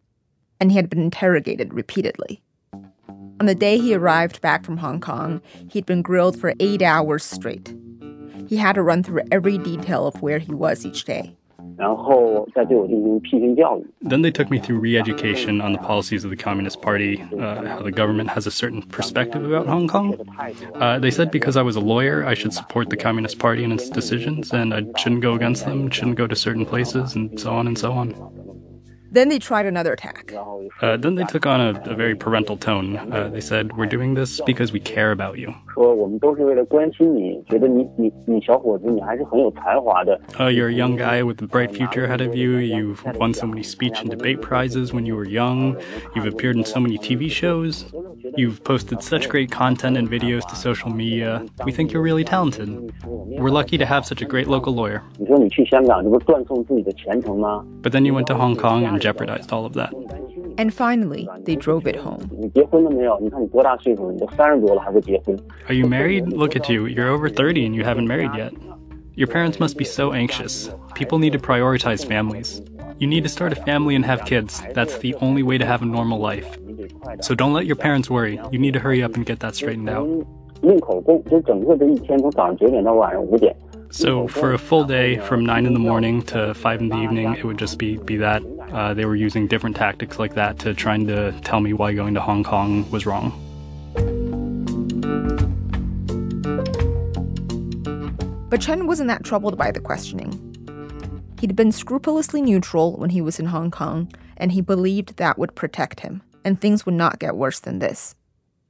[0.59, 2.41] and he had been interrogated repeatedly.
[3.39, 7.23] On the day he arrived back from Hong Kong, he'd been grilled for eight hours
[7.23, 7.73] straight.
[8.47, 11.37] He had to run through every detail of where he was each day.
[14.01, 17.65] Then they took me through re education on the policies of the Communist Party, uh,
[17.65, 20.15] how the government has a certain perspective about Hong Kong.
[20.75, 23.73] Uh, they said because I was a lawyer, I should support the Communist Party and
[23.73, 27.53] its decisions, and I shouldn't go against them, shouldn't go to certain places, and so
[27.53, 28.58] on and so on.
[29.11, 30.31] Then they tried another attack.
[30.81, 32.95] Uh, then they took on a, a very parental tone.
[33.11, 35.53] Uh, they said, We're doing this because we care about you.
[40.39, 42.57] Uh, you're a young guy with a bright future ahead of you.
[42.57, 45.81] You've won so many speech and debate prizes when you were young.
[46.15, 47.85] You've appeared in so many TV shows.
[48.35, 51.45] You've posted such great content and videos to social media.
[51.65, 52.93] We think you're really talented.
[53.05, 55.03] We're lucky to have such a great local lawyer.
[57.81, 59.93] But then you went to Hong Kong and jeopardized all of that.
[60.57, 62.51] And finally, they drove it home.
[65.67, 66.27] Are you married?
[66.27, 66.85] Look at you.
[66.85, 68.53] You're over 30 and you haven't married yet.
[69.15, 70.69] Your parents must be so anxious.
[70.95, 72.61] People need to prioritize families.
[72.99, 74.61] You need to start a family and have kids.
[74.73, 76.57] That's the only way to have a normal life.
[77.21, 78.39] So don't let your parents worry.
[78.51, 80.05] You need to hurry up and get that straightened out.
[83.91, 87.35] So for a full day, from 9 in the morning to 5 in the evening,
[87.35, 88.43] it would just be, be that.
[88.72, 92.14] Uh, they were using different tactics like that to trying to tell me why going
[92.14, 93.32] to Hong Kong was wrong.
[98.50, 100.32] But Chen wasn't that troubled by the questioning.
[101.40, 105.54] He'd been scrupulously neutral when he was in Hong Kong, and he believed that would
[105.54, 108.14] protect him, and things would not get worse than this.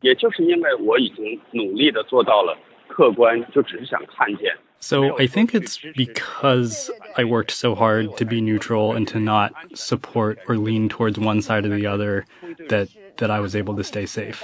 [0.00, 2.56] 也就是因为我已经努力的做到了
[2.88, 4.52] 客观，就只是想看见。
[4.80, 9.52] So I think it's because I worked so hard to be neutral and to not
[9.74, 12.26] support or lean towards one side or the other
[12.68, 14.42] that that I was able to stay safe.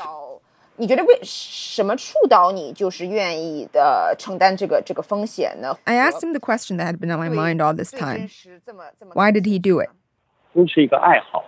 [0.76, 5.76] 你觉得为什么触导你就是愿意的承担这个这个风险呢？
[5.84, 8.30] I asked him the question that had been on my mind all this time.
[9.12, 9.90] Why did he do it?
[10.54, 11.44] 这是一个爱好。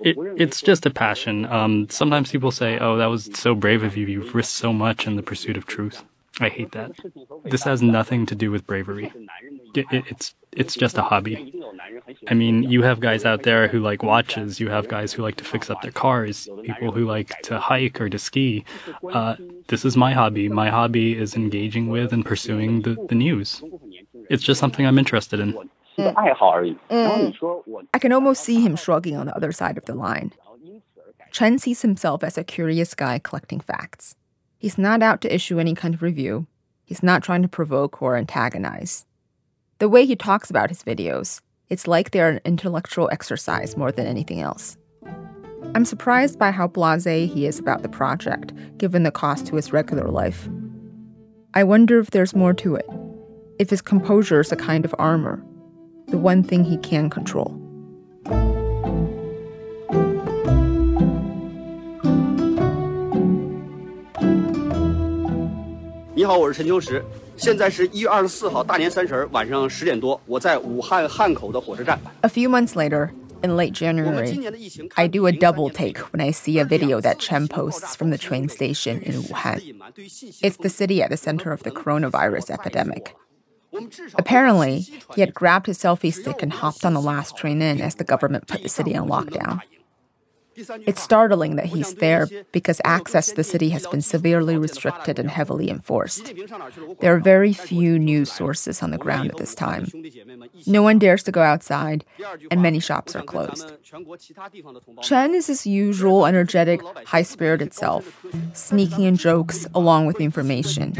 [0.00, 1.46] It, it's just a passion.
[1.46, 4.08] Um, sometimes people say, "Oh, that was so brave of you.
[4.08, 6.00] You've risked so much in the pursuit of truth."
[6.39, 6.91] I hate that.
[7.45, 9.11] This has nothing to do with bravery.
[9.75, 11.53] It's it's just a hobby.
[12.27, 14.59] I mean, you have guys out there who like watches.
[14.59, 16.47] You have guys who like to fix up their cars.
[16.63, 18.65] People who like to hike or to ski.
[19.11, 19.35] Uh,
[19.67, 20.49] this is my hobby.
[20.49, 23.61] My hobby is engaging with and pursuing the, the news.
[24.29, 25.53] It's just something I'm interested in.
[25.97, 26.15] Mm.
[26.89, 27.87] Mm.
[27.93, 30.31] I can almost see him shrugging on the other side of the line.
[31.31, 34.15] Chen sees himself as a curious guy collecting facts.
[34.59, 36.45] He's not out to issue any kind of review.
[36.83, 39.05] He's not trying to provoke or antagonize.
[39.77, 44.05] The way he talks about his videos, it's like they're an intellectual exercise more than
[44.05, 44.75] anything else.
[45.73, 49.71] I'm surprised by how blase he is about the project, given the cost to his
[49.71, 50.49] regular life.
[51.53, 52.85] I wonder if there's more to it,
[53.59, 55.41] if his composure is a kind of armor,
[56.07, 57.57] the one thing he can control.
[66.18, 67.04] 你好，我是陈秋实。
[67.36, 71.98] 现在是一月二十四号大年三十儿晚上十点多，我在武汉汉口的火车站。
[72.20, 73.10] A few months later,
[73.42, 74.32] in late January,
[74.94, 78.16] I do a double take when I see a video that Chen posts from the
[78.16, 79.60] train station in Wuhan.
[80.40, 83.16] It's the city at the center of the coronavirus epidemic.
[84.14, 84.86] Apparently,
[85.16, 88.04] he had grabbed his selfie stick and hopped on the last train in as the
[88.04, 89.60] government put the city on lockdown.
[90.85, 95.29] It's startling that he's there because access to the city has been severely restricted and
[95.29, 96.33] heavily enforced.
[96.99, 99.87] There are very few news sources on the ground at this time.
[100.67, 102.05] No one dares to go outside,
[102.51, 103.73] and many shops are closed.
[105.01, 110.93] Chen is his usual energetic, high spirited self, sneaking in jokes along with information.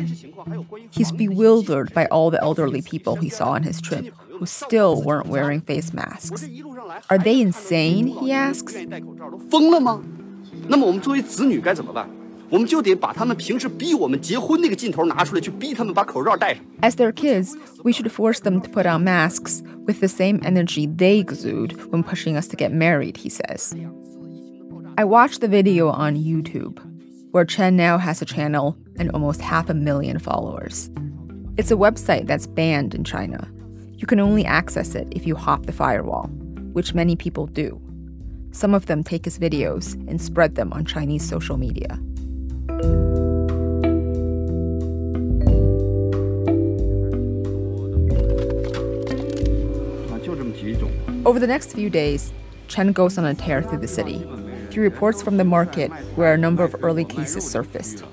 [0.91, 5.26] He's bewildered by all the elderly people he saw on his trip who still weren't
[5.26, 6.44] wearing face masks.
[7.08, 8.06] Are they insane?
[8.06, 8.74] He asks.
[9.50, 10.02] 疯了吗？
[10.68, 12.08] 那么我们作为子女该怎么办？
[12.50, 16.62] 我们就得把他们平时逼我们结婚那个劲头拿出来，去逼他们把口罩戴上。
[16.82, 20.86] As their kids, we should force them to put on masks with the same energy
[20.86, 23.74] they exude when pushing us to get married, he says.
[24.96, 26.78] I watched the video on YouTube,
[27.32, 30.90] where Chen now has a channel and almost half a million followers.
[31.56, 33.48] It's a website that's banned in China.
[33.99, 36.27] you can only access it if you hop the firewall,
[36.71, 37.81] which many people do.
[38.51, 41.99] Some of them take his videos and spread them on Chinese social media.
[51.25, 52.31] Over the next few days,
[52.69, 54.25] Chen goes on a tear through the city.
[54.71, 58.05] He reports from the market where a number of early cases surfaced,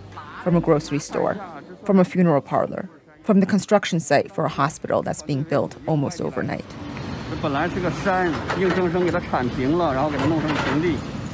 [0.43, 1.39] from a grocery store,
[1.85, 2.91] from a funeral parlor,
[3.27, 6.65] from the construction site for a hospital that's being built almost overnight.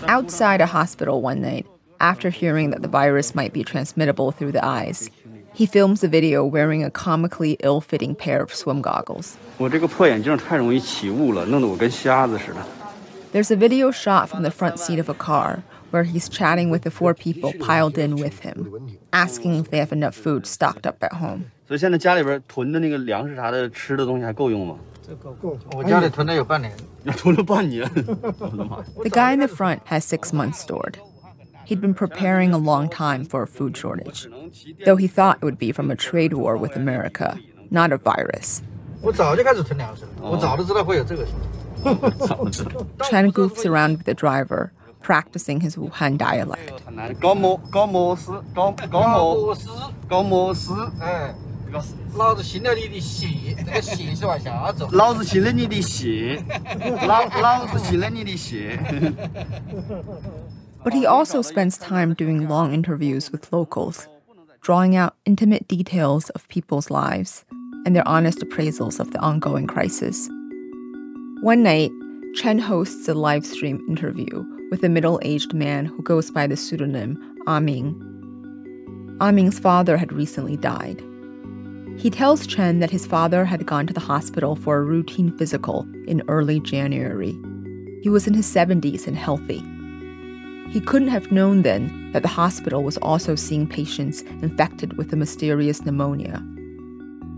[0.08, 1.66] Outside a hospital one night,
[2.00, 5.10] after hearing that the virus might be transmittable through the eyes,
[5.54, 9.36] he films a video wearing a comically ill fitting pair of swim goggles.
[13.32, 16.82] There's a video shot from the front seat of a car where he's chatting with
[16.82, 21.02] the four people piled in with him, asking if they have enough food stocked up
[21.02, 21.52] at home.
[21.71, 24.75] 所以现在家里边囤的那个粮食啥的，吃的东西还够用吗？
[25.05, 25.57] 这够够。
[25.75, 26.71] 我家里囤了有半年。
[27.17, 27.89] 囤了半年，
[28.39, 28.83] 我的妈！
[28.95, 30.95] The guy in the front has six months stored.
[31.65, 34.27] He'd been preparing a long time for a food shortage,
[34.85, 37.37] though he thought it would be from a trade war with America,
[37.69, 38.61] not a virus.
[39.01, 41.31] 我 早就开始囤粮食了，我早就知道会有这个事。
[43.09, 46.81] Chen goofs around with the driver, practicing his Wuhan dialect.
[47.19, 49.69] 高摩高摩斯高高摩斯
[50.09, 51.33] 高摩斯，哎，
[52.15, 54.87] 老子信了你的邪，这个邪是往下走。
[54.91, 56.41] 老子信了你的邪，
[57.05, 58.79] 老老子信了你的邪。
[60.83, 64.07] But he also spends time doing long interviews with locals,
[64.61, 67.43] drawing out intimate details of people's lives
[67.85, 70.29] and their honest appraisals of the ongoing crisis.
[71.43, 71.91] One night,
[72.35, 76.55] Chen hosts a live stream interview with a middle aged man who goes by the
[76.55, 77.93] pseudonym Aming.
[79.19, 81.03] Aming's father had recently died.
[81.96, 85.86] He tells Chen that his father had gone to the hospital for a routine physical
[86.06, 87.38] in early January.
[88.02, 89.62] He was in his 70s and healthy.
[90.70, 95.16] He couldn't have known then that the hospital was also seeing patients infected with the
[95.16, 96.42] mysterious pneumonia.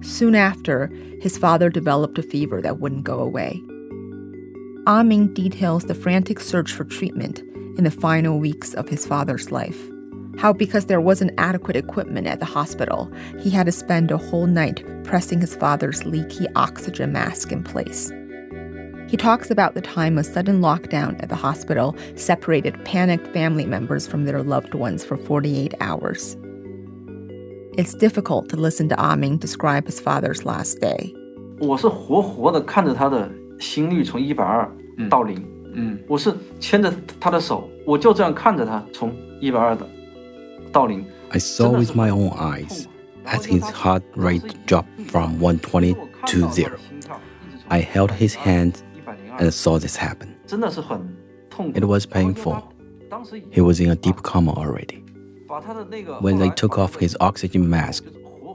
[0.03, 0.87] Soon after,
[1.21, 3.61] his father developed a fever that wouldn't go away.
[4.87, 7.41] Ah Aming details the frantic search for treatment
[7.79, 9.91] in the final weeks of his father's life.
[10.38, 14.48] How, because there wasn't adequate equipment at the hospital, he had to spend a whole
[14.48, 18.12] night pressing his father's leaky oxygen mask in place.
[19.10, 24.08] He talks about the time a sudden lockdown at the hospital separated panicked family members
[24.08, 26.38] from their loved ones for 48 hours.
[27.76, 31.14] It's difficult to listen to Aming describe his father's last day.
[31.60, 34.70] 我是活活的看着他的心率从一百二
[35.10, 35.44] 到零，
[35.74, 39.93] 嗯，我是牵着他的手，我就这样看着他从一百二的到零。
[40.77, 42.89] I saw with my own eyes
[43.27, 45.97] as his heart rate dropped from 120
[46.27, 46.79] to zero.
[47.71, 48.83] I held his hand
[49.39, 50.37] and saw this happen.
[51.75, 52.73] It was painful.
[53.53, 55.05] He was in a deep coma already.
[56.21, 58.05] When they took off his oxygen mask,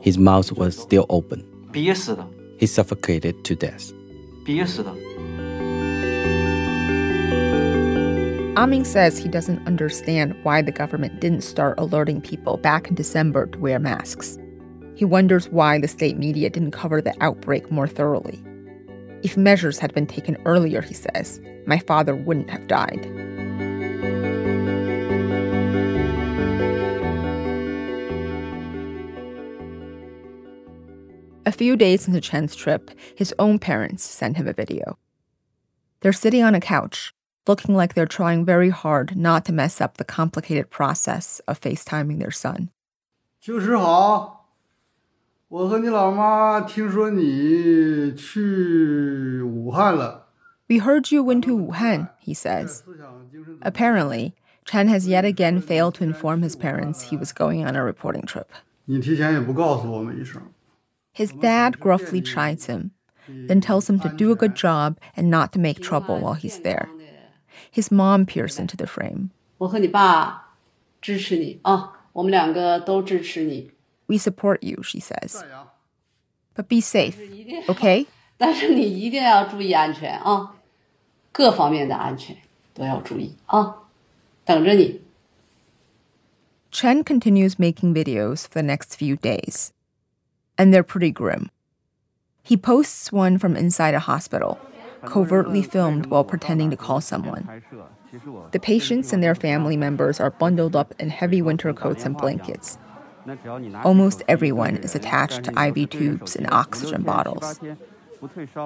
[0.02, 1.46] his mouth was still open.
[1.74, 3.94] He suffocated to death.
[8.60, 13.46] Aming says he doesn't understand why the government didn't start alerting people back in December
[13.46, 14.38] to wear masks.
[14.96, 18.44] He wonders why the state media didn't cover the outbreak more thoroughly.
[19.24, 23.06] If measures had been taken earlier, he says, my father wouldn't have died.
[31.46, 34.98] A few days into Chen's trip, his own parents sent him a video.
[36.02, 37.14] They're sitting on a couch,
[37.49, 42.19] looking like they're trying very hard not to mess up the complicated process of FaceTiming
[42.19, 42.71] their son.
[43.41, 44.49] 秋实好，
[45.49, 50.29] 我和你老妈听说你去武汉了。
[50.67, 52.83] We heard you went to Wuhan, he says.
[53.61, 54.33] Apparently,
[54.65, 58.25] Chen has yet again failed to inform his parents he was going on a reporting
[58.25, 58.47] trip.
[58.87, 60.41] 你提前也不告诉我们一声。
[61.15, 62.93] His dad gruffly chides him,
[63.29, 66.59] then tells him to do a good job and not to make trouble while he's
[66.63, 66.89] there.
[67.71, 69.31] His mom peers into the frame.
[69.59, 70.57] 我和你爸
[71.01, 73.71] 支持你啊，我们两个都支持你。
[74.07, 75.43] We support you, she says.
[76.55, 77.17] But be safe,
[77.67, 78.07] okay?
[78.37, 80.57] 但是你一定要注意安全啊，
[81.33, 82.37] 各方面的安全
[82.75, 83.85] 都要注意啊，
[84.45, 85.01] 等着你。
[86.71, 89.71] Chen continues making videos for the next few days,
[90.57, 91.51] and they're pretty grim.
[92.43, 94.59] He posts one from inside a hospital,
[95.06, 97.64] covertly filmed while pretending to call someone.
[98.52, 102.78] The patients and their family members are bundled up in heavy winter coats and blankets.
[103.84, 107.60] Almost everyone is attached to IV tubes and oxygen bottles.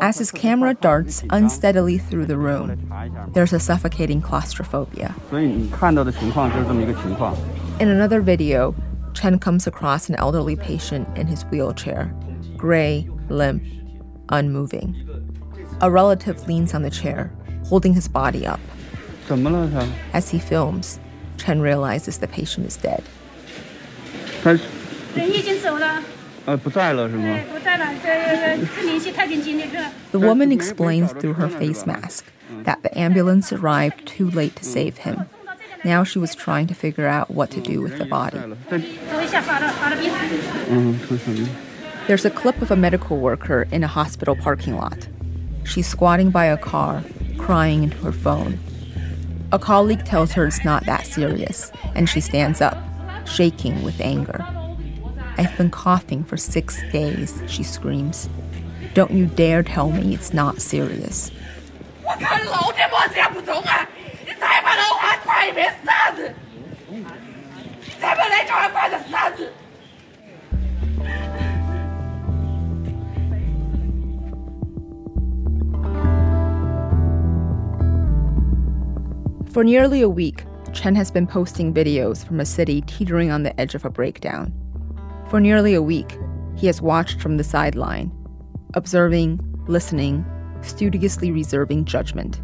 [0.02, 2.92] As his camera darts unsteadily through the room,
[3.34, 5.14] there's a suffocating claustrophobia.
[5.32, 5.70] In
[7.90, 8.76] another video,
[9.14, 12.16] Chen comes across an elderly patient in his wheelchair,
[12.58, 13.64] gray, limp,
[14.30, 15.23] unmoving.
[15.84, 17.30] A relative leans on the chair,
[17.66, 18.62] holding his body up.
[20.14, 20.98] As he films,
[21.36, 23.04] Chen realizes the patient is dead.
[30.14, 32.32] The woman explains through her face mask
[32.64, 35.26] that the ambulance arrived too late to save him.
[35.84, 38.40] Now she was trying to figure out what to do with the body.
[42.08, 45.10] There's a clip of a medical worker in a hospital parking lot.
[45.66, 47.04] She's squatting by a car,
[47.38, 48.60] crying into her phone.
[49.52, 52.78] A colleague tells her it's not that serious, and she stands up,
[53.26, 54.46] shaking with anger.
[55.38, 58.30] I've been coughing for six days, she screams.
[58.94, 61.32] Don't you dare tell me it's not serious.
[79.53, 83.59] For nearly a week, Chen has been posting videos from a city teetering on the
[83.59, 84.53] edge of a breakdown.
[85.31, 86.17] For nearly a week,
[86.59, 88.11] He has watched from the sideline,
[88.75, 89.39] observing,
[89.69, 90.25] listening,
[90.61, 92.41] studiously reserving judgment.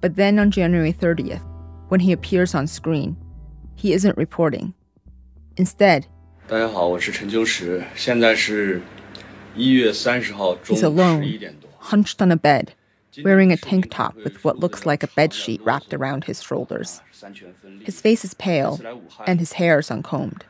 [0.00, 1.42] But then on January 30th,
[1.90, 3.18] when he appears on screen,
[3.76, 4.72] he isn't reporting.
[5.56, 6.04] Instead,
[6.48, 8.80] 大家好，我是陈秋实，现在是
[9.54, 11.68] 一月三十号中 he's 午 alone, 十一点多。
[11.90, 12.68] hunched on a bed,
[13.21, 17.01] wearing a tank top with what looks like a bedsheet wrapped around his shoulders.
[17.81, 18.79] His face is pale,
[19.27, 20.45] and his hair is uncombed.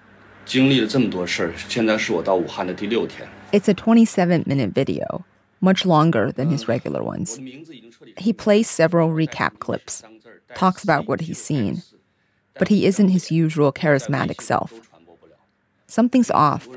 [3.51, 5.25] It's a 27 minute video,
[5.61, 7.39] much longer than his regular ones.
[8.17, 10.03] He plays several recap clips,
[10.55, 11.81] talks about what he's seen,
[12.59, 14.89] but he isn't his usual charismatic self.
[15.87, 16.67] Something's off,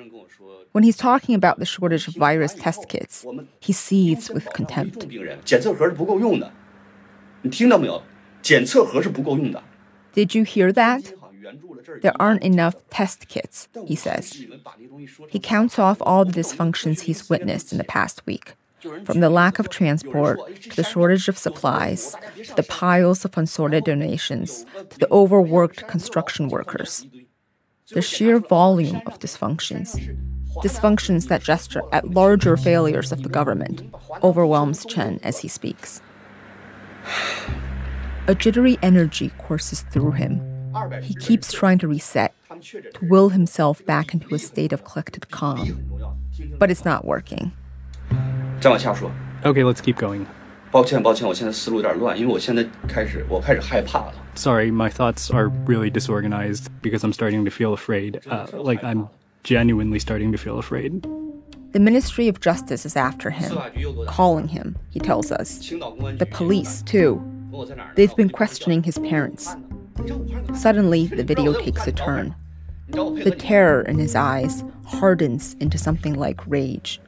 [0.76, 3.24] when he's talking about the shortage of virus test kits,
[3.60, 5.08] he seethes with contempt.
[10.12, 11.12] Did you hear that?
[12.02, 14.44] There aren't enough test kits, he says.
[15.30, 18.54] He counts off all the dysfunctions he's witnessed in the past week
[19.06, 22.14] from the lack of transport to the shortage of supplies
[22.44, 27.06] to the piles of unsorted donations to the overworked construction workers.
[27.88, 29.96] The sheer volume of dysfunctions
[30.63, 33.83] dysfunctions that gesture at larger failures of the government,
[34.21, 36.01] overwhelms Chen as he speaks.
[38.27, 40.41] A jittery energy courses through him.
[41.01, 45.89] He keeps trying to reset, to will himself back into a state of collected calm.
[46.57, 47.51] But it's not working.
[48.59, 49.11] 再往下说。
[49.43, 50.25] Okay, let's keep going.
[50.71, 54.13] 抱歉，抱歉，我现在思路有点乱，因为我现在开始，我开始害怕了。
[54.35, 58.21] Sorry, my thoughts are really disorganized because I'm starting to feel afraid.
[58.25, 59.09] Uh, like, I'm
[59.45, 61.05] genuinely starting to feel afraid.
[61.73, 63.57] The Ministry of Justice is after him,
[64.05, 65.59] calling him, he tells us.
[65.69, 67.21] The police, too.
[67.95, 69.55] They've been questioning his parents.
[70.53, 72.35] Suddenly, the video takes a turn.
[72.87, 76.99] The terror in his eyes hardens into something like rage.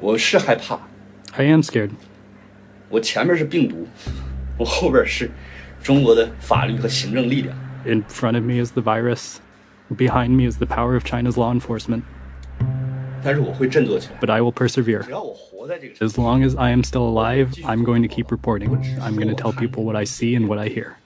[0.00, 0.78] 我是害怕，
[1.36, 1.90] I am scared.
[2.88, 3.86] 我前面是病毒，
[4.58, 5.30] 我后边是
[5.82, 7.56] 中国的法律和行政力量。
[7.84, 9.38] In front of me is the virus.
[9.95, 12.03] Behind me is the power of China's law enforcement.
[13.23, 15.07] But I will persevere.
[16.01, 18.75] As long as I am still alive, I'm going to keep reporting.
[19.01, 20.97] I'm going to tell people what I see and what I hear.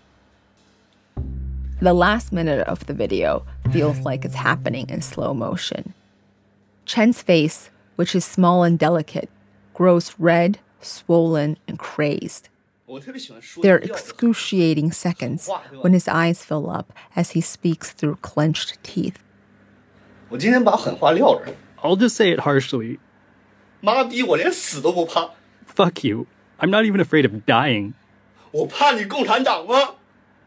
[1.80, 5.96] The last minute of the video feels like it's happening in slow motion.
[6.86, 9.30] Chen's face, which is small and delicate,
[9.74, 12.50] grows red, swollen, and crazed.
[13.62, 15.50] They're excruciating seconds
[15.82, 19.20] when his eyes fill up as he speaks through clenched teeth.
[21.84, 23.00] I'll just say it harshly.
[25.66, 26.28] Fuck you.
[26.60, 27.94] I'm not even afraid of dying.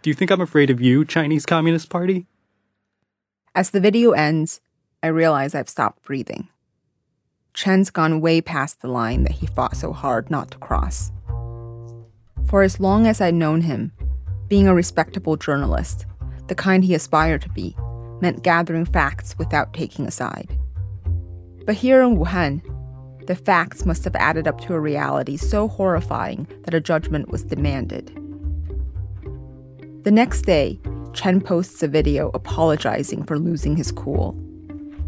[0.02, 2.26] Do you think I'm afraid of you, Chinese Communist Party?
[3.54, 4.60] As the video ends,
[5.02, 6.48] I realize I've stopped breathing.
[7.54, 11.10] Chen's gone way past the line that he fought so hard not to cross.
[12.46, 13.92] For as long as I'd known him,
[14.48, 16.06] being a respectable journalist,
[16.48, 17.76] the kind he aspired to be,
[18.20, 20.58] meant gathering facts without taking a side.
[21.66, 22.62] But here in Wuhan,
[23.26, 27.42] the facts must have added up to a reality so horrifying that a judgment was
[27.42, 28.08] demanded.
[30.04, 30.78] The next day,
[31.14, 34.38] Chen posts a video apologizing for losing his cool.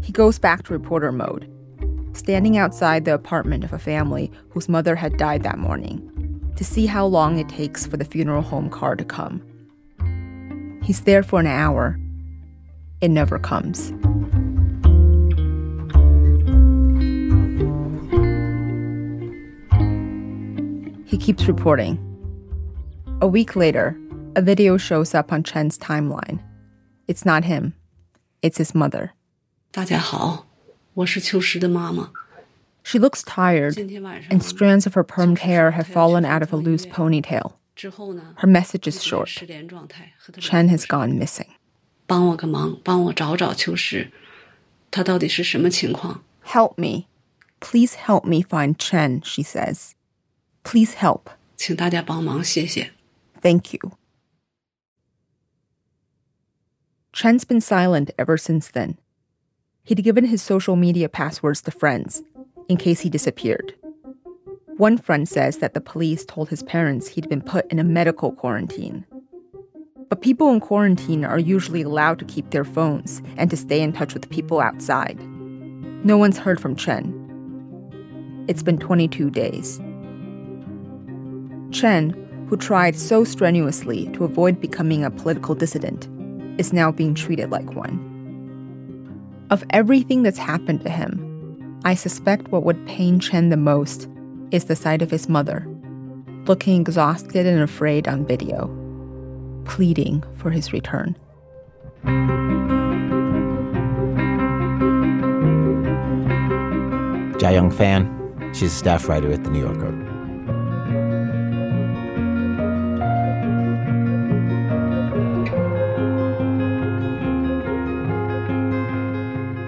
[0.01, 1.47] He goes back to reporter mode,
[2.13, 6.11] standing outside the apartment of a family whose mother had died that morning,
[6.56, 9.40] to see how long it takes for the funeral home car to come.
[10.82, 11.98] He's there for an hour.
[13.00, 13.92] It never comes.
[21.04, 21.98] He keeps reporting.
[23.20, 23.96] A week later,
[24.34, 26.40] a video shows up on Chen's timeline.
[27.06, 27.74] It's not him,
[28.40, 29.10] it's his mother.
[29.70, 30.46] 大家好，
[30.94, 32.10] 我是秋实的妈妈。
[32.87, 36.85] she looks tired, and strands of her permed hair have fallen out of a loose
[36.85, 37.55] ponytail.
[38.37, 39.27] Her message is short
[40.37, 41.53] Chen has gone missing.
[46.43, 47.09] Help me.
[47.59, 49.95] Please help me find Chen, she says.
[50.63, 51.29] Please help.
[53.41, 53.79] Thank you.
[57.11, 58.97] Chen's been silent ever since then.
[59.83, 62.21] He'd given his social media passwords to friends,
[62.69, 63.73] in case he disappeared.
[64.77, 68.31] One friend says that the police told his parents he'd been put in a medical
[68.31, 69.05] quarantine.
[70.09, 73.91] But people in quarantine are usually allowed to keep their phones and to stay in
[73.91, 75.19] touch with people outside.
[76.05, 77.13] No one's heard from Chen.
[78.47, 79.79] It's been 22 days.
[81.71, 82.11] Chen,
[82.47, 86.07] who tried so strenuously to avoid becoming a political dissident,
[86.57, 87.97] is now being treated like one.
[89.49, 91.26] Of everything that's happened to him,
[91.83, 94.07] I suspect what would pain Chen the most
[94.51, 95.67] is the sight of his mother,
[96.45, 98.67] looking exhausted and afraid on video,
[99.65, 101.15] pleading for his return.
[107.39, 108.13] Jiayang Fan.
[108.53, 109.93] She's a staff writer at The New Yorker.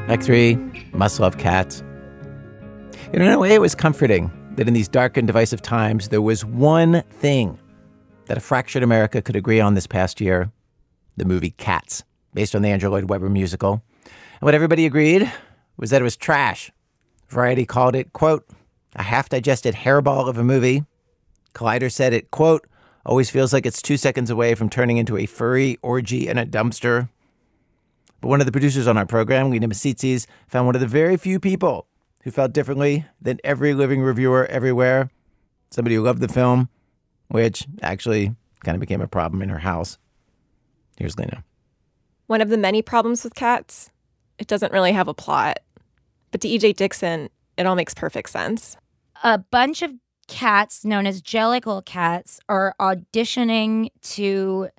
[0.10, 0.57] Act three,
[0.93, 1.84] must love cats.
[3.12, 6.45] In a way, it was comforting that in these dark and divisive times, there was
[6.45, 7.57] one thing
[8.28, 10.51] that a fractured America could agree on this past year
[11.18, 12.03] the movie Cats,
[12.36, 13.82] based on the Andrew Lloyd Webber musical.
[14.03, 15.30] And what everybody agreed
[15.76, 16.72] was that it was trash.
[17.30, 18.47] Variety called it, quote,
[18.95, 20.86] a half digested hairball of a movie.
[21.55, 22.68] Collider said it, quote,
[23.07, 26.45] always feels like it's two seconds away from turning into a furry orgy in a
[26.45, 27.10] dumpster.
[28.22, 31.18] But one of the producers on our program, Lena Misitzis, found one of the very
[31.18, 31.88] few people
[32.24, 35.09] who felt differently than every living reviewer everywhere.
[35.72, 36.70] Somebody who loved the film,
[37.28, 39.97] which actually kind of became a problem in her house.
[40.97, 41.43] Here's Lena.
[42.28, 43.89] One of the many problems with cats,
[44.38, 45.59] it doesn't really have a plot.
[46.32, 48.78] But to EJ Dixon, it all makes perfect sense.
[49.24, 49.93] A bunch of
[50.28, 54.70] cats known as Jellicle cats are auditioning to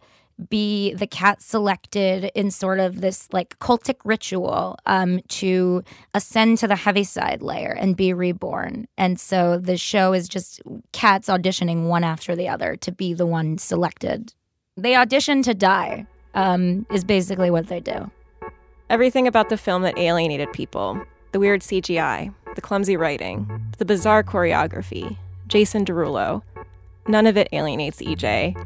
[0.48, 5.82] be the cat selected in sort of this like cultic ritual um, to
[6.14, 8.86] ascend to the Heaviside layer and be reborn.
[8.96, 10.60] And so the show is just
[10.92, 14.32] cats auditioning one after the other to be the one selected.
[14.76, 18.10] They audition to die, um, is basically what they do.
[18.88, 21.00] Everything about the film that alienated people
[21.32, 25.16] the weird CGI, the clumsy writing, the bizarre choreography,
[25.46, 26.42] Jason Derulo
[27.10, 28.56] none of it alienates EJ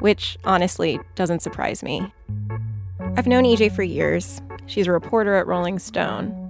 [0.00, 2.12] which honestly doesn't surprise me.
[3.16, 4.40] I've known EJ for years.
[4.66, 6.42] She's a reporter at Rolling Stone.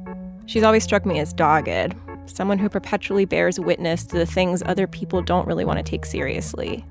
[0.46, 1.94] She's always struck me as dogged,
[2.26, 6.04] someone who perpetually bears witness to the things other people don't really want to take
[6.04, 6.84] seriously.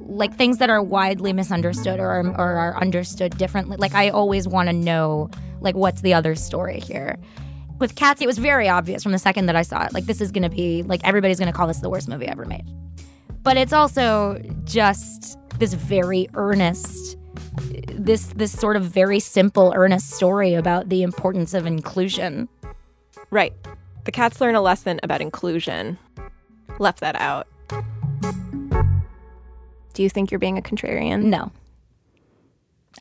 [0.00, 3.76] Like things that are widely misunderstood or, or are understood differently.
[3.76, 5.30] Like I always want to know,
[5.60, 7.16] like, what's the other story here?
[7.78, 9.94] With Cats, it was very obvious from the second that I saw it.
[9.94, 12.26] Like, this is going to be, like, everybody's going to call this the worst movie
[12.26, 12.64] ever made.
[13.42, 17.16] But it's also just this very earnest
[17.94, 22.48] this this sort of very simple earnest story about the importance of inclusion.
[23.30, 23.52] Right.
[24.04, 25.98] The cats learn a lesson about inclusion.
[26.78, 27.46] Left that out.
[29.92, 31.24] Do you think you're being a contrarian?
[31.24, 31.52] No.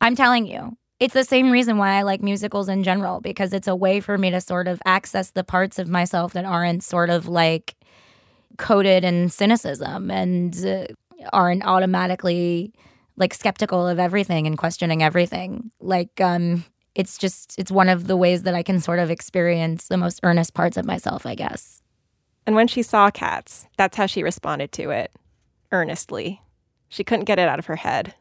[0.01, 0.75] I'm telling you.
[0.99, 4.17] It's the same reason why I like musicals in general because it's a way for
[4.17, 7.75] me to sort of access the parts of myself that aren't sort of like
[8.57, 10.87] coded in cynicism and uh,
[11.33, 12.73] aren't automatically
[13.17, 15.71] like skeptical of everything and questioning everything.
[15.79, 16.65] Like um
[16.95, 20.19] it's just it's one of the ways that I can sort of experience the most
[20.23, 21.81] earnest parts of myself, I guess.
[22.45, 25.11] And when she saw cats, that's how she responded to it.
[25.71, 26.41] Earnestly.
[26.87, 28.15] She couldn't get it out of her head.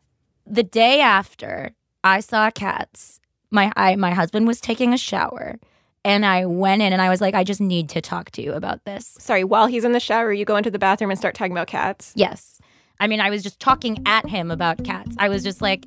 [0.46, 1.74] The day after
[2.04, 3.20] I saw cats,
[3.50, 5.58] my I, my husband was taking a shower
[6.04, 8.52] and I went in and I was like, I just need to talk to you
[8.52, 9.16] about this.
[9.18, 11.66] Sorry, while he's in the shower, you go into the bathroom and start talking about
[11.66, 12.12] cats?
[12.14, 12.57] Yes.
[13.00, 15.14] I mean, I was just talking at him about cats.
[15.18, 15.84] I was just like,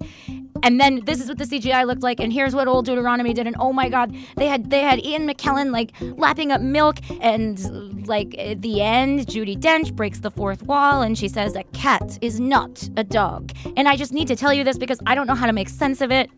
[0.64, 3.48] and then this is what the CGI looked like, and here's what old Deuteronomy did,
[3.48, 8.08] and oh my god, they had they had Ian McKellen like lapping up milk, and
[8.08, 12.18] like at the end, Judi Dench breaks the fourth wall, and she says a cat
[12.22, 13.52] is not a dog.
[13.76, 15.70] And I just need to tell you this because I don't know how to make
[15.70, 16.30] sense of it.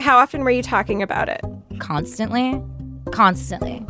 [0.00, 1.40] How often were you talking about it?
[1.78, 2.62] Constantly,
[3.12, 3.84] constantly.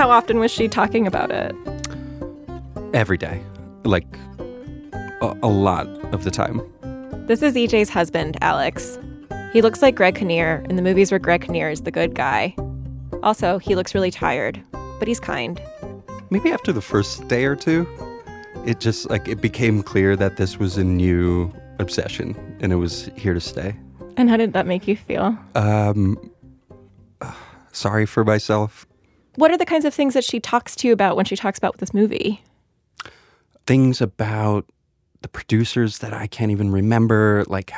[0.00, 1.54] How often was she talking about it?
[2.94, 3.42] Every day.
[3.84, 4.06] Like,
[5.20, 6.62] a, a lot of the time.
[7.26, 8.98] This is EJ's husband, Alex.
[9.52, 12.56] He looks like Greg Kinnear in the movies where Greg Kinnear is the good guy.
[13.22, 15.60] Also, he looks really tired, but he's kind.
[16.30, 17.86] Maybe after the first day or two,
[18.64, 23.10] it just like it became clear that this was a new obsession and it was
[23.16, 23.76] here to stay.
[24.16, 25.36] And how did that make you feel?
[25.54, 26.30] Um
[27.72, 28.86] sorry for myself.
[29.40, 31.56] What are the kinds of things that she talks to you about when she talks
[31.56, 32.42] about this movie?
[33.66, 34.66] Things about
[35.22, 37.72] the producers that I can't even remember, like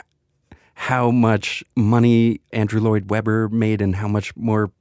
[0.75, 4.73] how much money Andrew Lloyd Webber made and how much more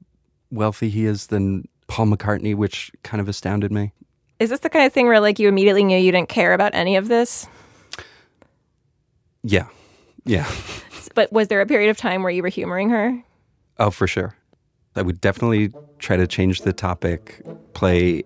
[0.50, 3.92] wealthy he is than Paul McCartney, which kind of astounded me.
[4.40, 6.74] Is this the kind of thing where like you immediately knew you didn't care about
[6.74, 7.46] any of this?
[9.44, 9.68] Yeah.
[10.24, 10.50] Yeah.
[11.14, 13.22] but was there a period of time where you were humoring her?
[13.78, 14.34] Oh, for sure.
[14.94, 18.24] I would definitely try to change the topic, play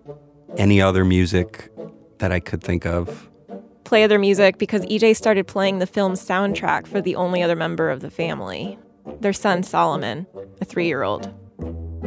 [0.57, 1.71] any other music
[2.17, 3.29] that I could think of.
[3.83, 7.89] Play other music because EJ started playing the film's soundtrack for the only other member
[7.89, 8.77] of the family.
[9.21, 10.27] their son Solomon,
[10.59, 11.33] a three year old.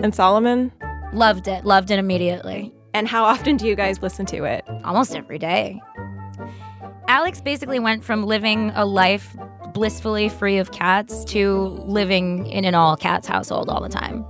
[0.02, 0.70] And Solomon?
[1.14, 2.74] Loved it, loved it immediately.
[2.92, 4.64] And how often do you guys listen to it?
[4.84, 5.80] Almost every day.
[7.08, 9.34] Alex basically went from living a life
[9.72, 14.24] blissfully free of cats to living in an all cats household all the time.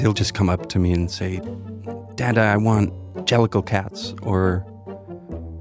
[0.00, 1.40] He'll just come up to me and say,
[2.14, 2.92] Dada, I want
[3.26, 4.64] Jellicle cats, or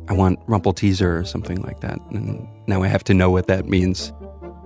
[0.07, 1.99] I want Rumpelteazer, or something like that.
[2.11, 4.13] And now I have to know what that means.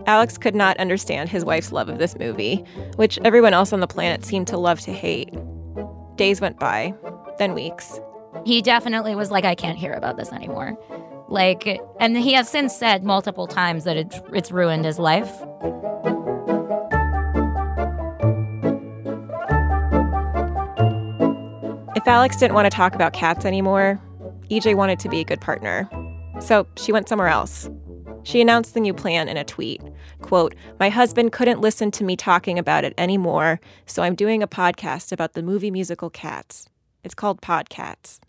[0.05, 2.63] Alex could not understand his wife's love of this movie,
[2.97, 5.33] which everyone else on the planet seemed to love to hate.
[6.17, 6.93] Days went by,
[7.39, 7.99] then weeks.
[8.45, 10.77] He definitely was like, I can't hear about this anymore.
[11.29, 15.31] Like, and he has since said multiple times that it, it's ruined his life.
[22.03, 23.97] If Alex didn't want to talk about cats anymore,
[24.51, 25.89] EJ wanted to be a good partner.
[26.41, 27.69] So she went somewhere else.
[28.23, 29.81] She announced the new plan in a tweet.
[30.21, 34.49] Quote, My husband couldn't listen to me talking about it anymore, so I'm doing a
[34.49, 36.67] podcast about the movie musical Cats.
[37.05, 38.19] It's called Podcats.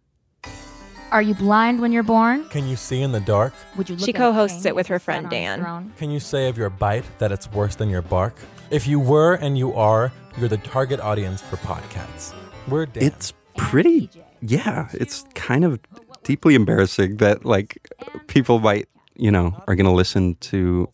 [1.10, 2.48] Are you blind when you're born?
[2.50, 3.54] Can you see in the dark?
[3.76, 5.92] Would you look She at a co hosts it with her friend Dan.
[5.98, 8.36] Can you say of your bite that it's worse than your bark?
[8.70, 12.32] If you were and you are, you're the target audience for podcasts.
[12.68, 13.02] We're Dan.
[13.02, 15.80] It's pretty, yeah, it's kind of
[16.22, 17.88] deeply embarrassing that like
[18.26, 20.88] people might, you know, are going to listen to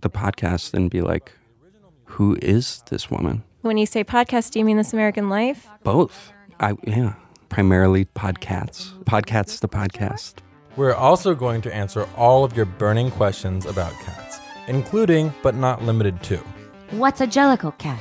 [0.00, 1.32] the podcast and be like,
[2.04, 3.42] who is this woman?
[3.62, 5.66] When you say podcast, do you mean This American Life?
[5.82, 6.32] Both.
[6.60, 7.14] I, yeah,
[7.48, 8.92] primarily podcasts.
[9.04, 10.34] Podcasts, the podcast.
[10.76, 15.82] We're also going to answer all of your burning questions about cats, including but not
[15.82, 16.42] limited to
[16.90, 17.98] What's a jellicle cat?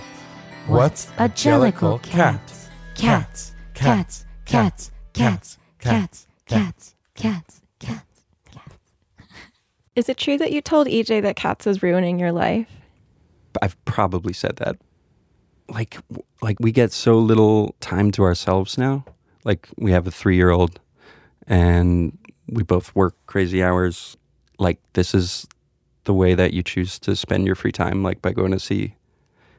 [0.67, 2.39] What's a jellicle cat?
[2.45, 7.61] Cats, cats, cats, cats, cats, cats, cats, cats.
[7.79, 8.23] Cats.
[9.95, 12.69] Is it true that you told EJ that cats is ruining your life?
[13.61, 14.77] I've probably said that.
[15.69, 15.97] Like,
[16.41, 19.05] like we get so little time to ourselves now.
[19.43, 20.79] Like we have a three-year-old,
[21.47, 22.17] and
[22.47, 24.17] we both work crazy hours.
[24.57, 25.45] Like this is
[26.05, 28.95] the way that you choose to spend your free time, like by going to see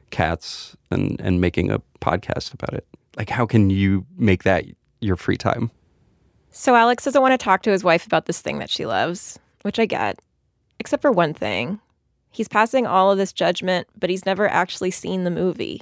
[0.09, 2.85] cats and and making a podcast about it.
[3.17, 4.65] Like, how can you make that
[5.01, 5.71] your free time?
[6.51, 9.39] So Alex doesn't want to talk to his wife about this thing that she loves,
[9.63, 10.19] which I get.
[10.79, 11.79] Except for one thing.
[12.31, 15.81] He's passing all of this judgment, but he's never actually seen the movie.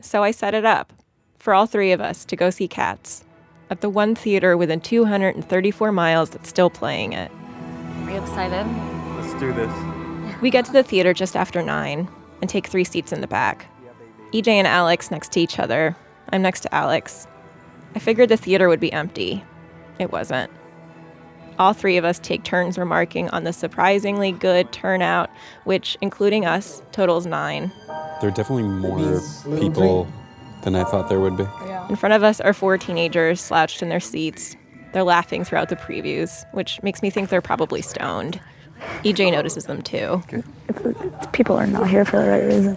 [0.00, 0.92] So I set it up
[1.38, 3.24] for all three of us to go see Cats
[3.70, 7.30] at the one theater within 234 miles that's still playing it.
[8.04, 8.66] Are you excited?
[9.16, 9.72] Let's do this.
[10.42, 12.08] We get to the theater just after nine
[12.40, 13.66] and take three seats in the back.
[14.32, 15.96] EJ and Alex next to each other.
[16.30, 17.26] I'm next to Alex.
[17.94, 19.44] I figured the theater would be empty.
[19.98, 20.50] It wasn't.
[21.58, 25.30] All three of us take turns remarking on the surprisingly good turnout,
[25.64, 27.70] which, including us, totals nine.
[28.20, 29.20] There are definitely more
[29.60, 30.08] people
[30.62, 31.46] than I thought there would be.
[31.88, 34.56] In front of us are four teenagers slouched in their seats.
[34.92, 38.40] They're laughing throughout the previews, which makes me think they're probably stoned.
[39.04, 40.22] EJ notices them too.
[41.32, 42.76] People are not here for the right reason.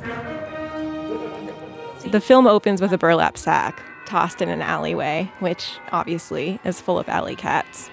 [2.12, 6.98] The film opens with a burlap sack tossed in an alleyway, which obviously is full
[6.98, 7.90] of alley cats.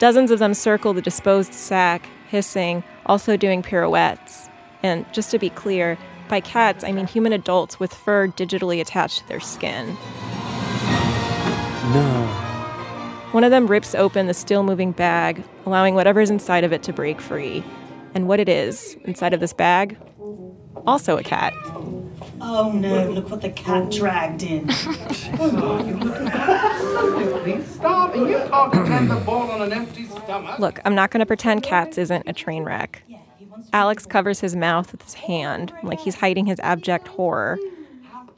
[0.00, 4.50] Dozens of them circle the disposed sack, hissing, also doing pirouettes.
[4.82, 5.96] And just to be clear,
[6.28, 9.96] by cats, I mean human adults with fur digitally attached to their skin.
[11.94, 12.26] No.
[13.30, 16.92] One of them rips open the still moving bag, allowing whatever's inside of it to
[16.92, 17.62] break free.
[18.14, 19.96] And what it is inside of this bag?
[20.86, 21.52] Also a cat.
[22.48, 23.90] Oh no, look what the cat oh.
[23.90, 24.70] dragged in.
[27.66, 28.14] Stop!
[28.14, 30.60] And you can't pretend the ball on an empty stomach.
[30.60, 33.02] Look, I'm not going to pretend Cats isn't a train wreck.
[33.72, 37.58] Alex covers his mouth with his hand, like he's hiding his abject horror.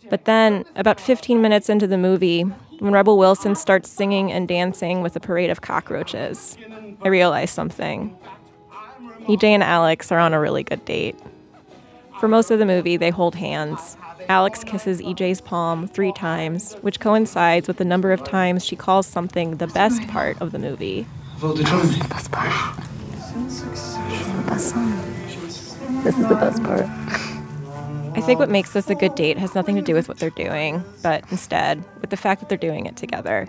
[0.08, 2.44] But then, about 15 minutes into the movie,
[2.78, 6.56] when Rebel Wilson starts singing and dancing with a parade of cockroaches,
[7.02, 8.16] I realize something.
[9.26, 11.18] EJ and Alex are on a really good date.
[12.18, 13.96] For most of the movie, they hold hands.
[14.28, 19.06] Alex kisses EJ's palm three times, which coincides with the number of times she calls
[19.06, 21.06] something the best part of the movie.
[21.40, 22.76] This is the best part.
[23.44, 26.02] This is the best song.
[26.02, 26.86] This is the best part.
[28.16, 30.30] I think what makes this a good date has nothing to do with what they're
[30.30, 33.46] doing, but instead with the fact that they're doing it together.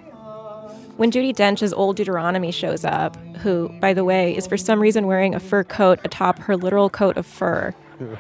[0.98, 5.08] When Judi Dench's old Deuteronomy shows up, who, by the way, is for some reason
[5.08, 7.74] wearing a fur coat atop her literal coat of fur,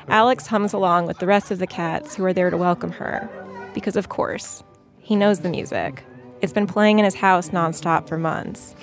[0.07, 3.29] Alex hums along with the rest of the cats who are there to welcome her.
[3.73, 4.63] Because, of course,
[4.97, 6.03] he knows the music.
[6.41, 8.75] It's been playing in his house nonstop for months.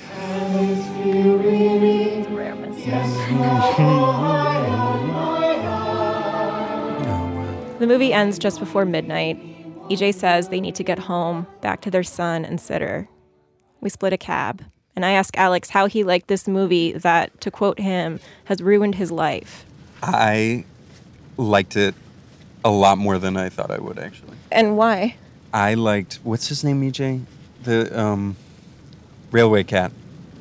[7.78, 9.38] The movie ends just before midnight.
[9.88, 13.08] EJ says they need to get home, back to their son and sitter.
[13.80, 17.50] We split a cab, and I ask Alex how he liked this movie that, to
[17.50, 19.64] quote him, has ruined his life.
[20.02, 20.64] I
[21.36, 21.94] liked it
[22.64, 24.36] a lot more than I thought I would, actually.
[24.50, 25.16] And why?
[25.52, 27.22] I liked, what's his name, EJ?
[27.62, 28.36] The um,
[29.30, 29.92] Railway Cat.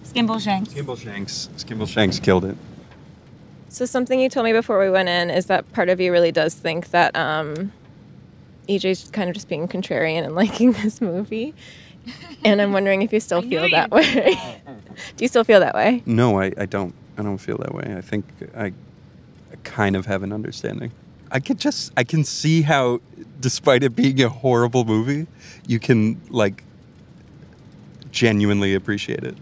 [0.04, 0.70] Skimbleshanks.
[0.70, 1.50] Skimble Shanks.
[1.58, 2.58] Skimbleshanks killed it.
[3.70, 6.32] So something you told me before we went in is that part of you really
[6.32, 7.74] does think that um,
[8.70, 11.54] EJ's kind of just being contrarian and liking this movie.
[12.46, 14.40] And I'm wondering if you still feel that way.
[15.18, 16.04] Do you still feel that way?
[16.06, 16.94] No, I, I don't.
[17.18, 17.96] I don't feel that way.
[17.98, 18.26] I think
[18.56, 18.74] I, I
[19.66, 20.92] kind of have an understanding.
[21.32, 23.02] I can just I can see how,
[23.42, 25.28] despite it being a horrible movie,
[25.68, 26.64] you can like
[28.12, 29.36] genuinely appreciate it.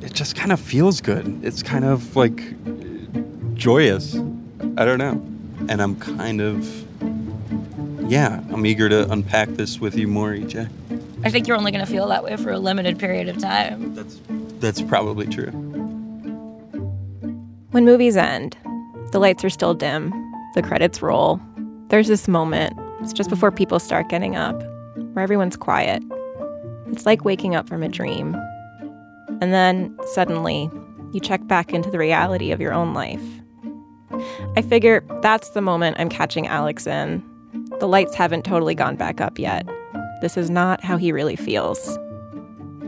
[0.00, 1.44] It just kind of feels good.
[1.44, 2.42] It's kind of like
[3.54, 4.16] joyous.
[4.76, 5.22] I don't know.
[5.68, 6.66] And I'm kind of
[8.10, 10.68] yeah, I'm eager to unpack this with you more, EJ.
[11.22, 13.94] I think you're only going to feel that way for a limited period of time.
[13.94, 14.18] That's
[14.58, 15.50] That's probably true.
[17.70, 18.56] When movies end,
[19.12, 20.10] the lights are still dim,
[20.54, 21.40] the credits roll.
[21.88, 24.60] There's this moment, it's just before people start getting up,
[25.12, 26.02] where everyone's quiet.
[26.86, 28.36] It's like waking up from a dream.
[29.40, 30.70] And then, suddenly,
[31.12, 33.22] you check back into the reality of your own life.
[34.56, 37.22] I figure that's the moment I'm catching Alex in.
[37.78, 39.68] The lights haven't totally gone back up yet.
[40.20, 41.98] This is not how he really feels.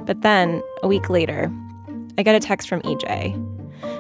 [0.05, 1.51] But then, a week later,
[2.19, 3.35] I get a text from EJ.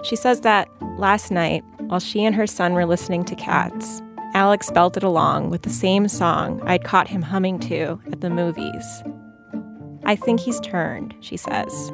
[0.05, 0.69] She says that
[0.99, 4.01] last night, while she and her son were listening to Cats,
[4.33, 9.03] Alex belted along with the same song I'd caught him humming to at the movies.
[10.05, 11.91] I think he's turned, she says.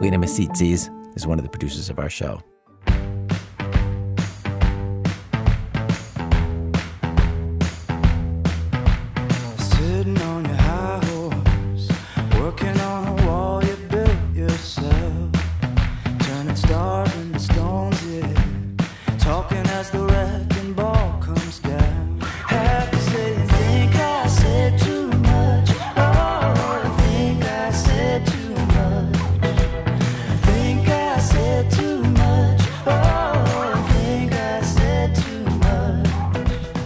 [0.00, 2.42] Lena Misitzis is one of the producers of our show.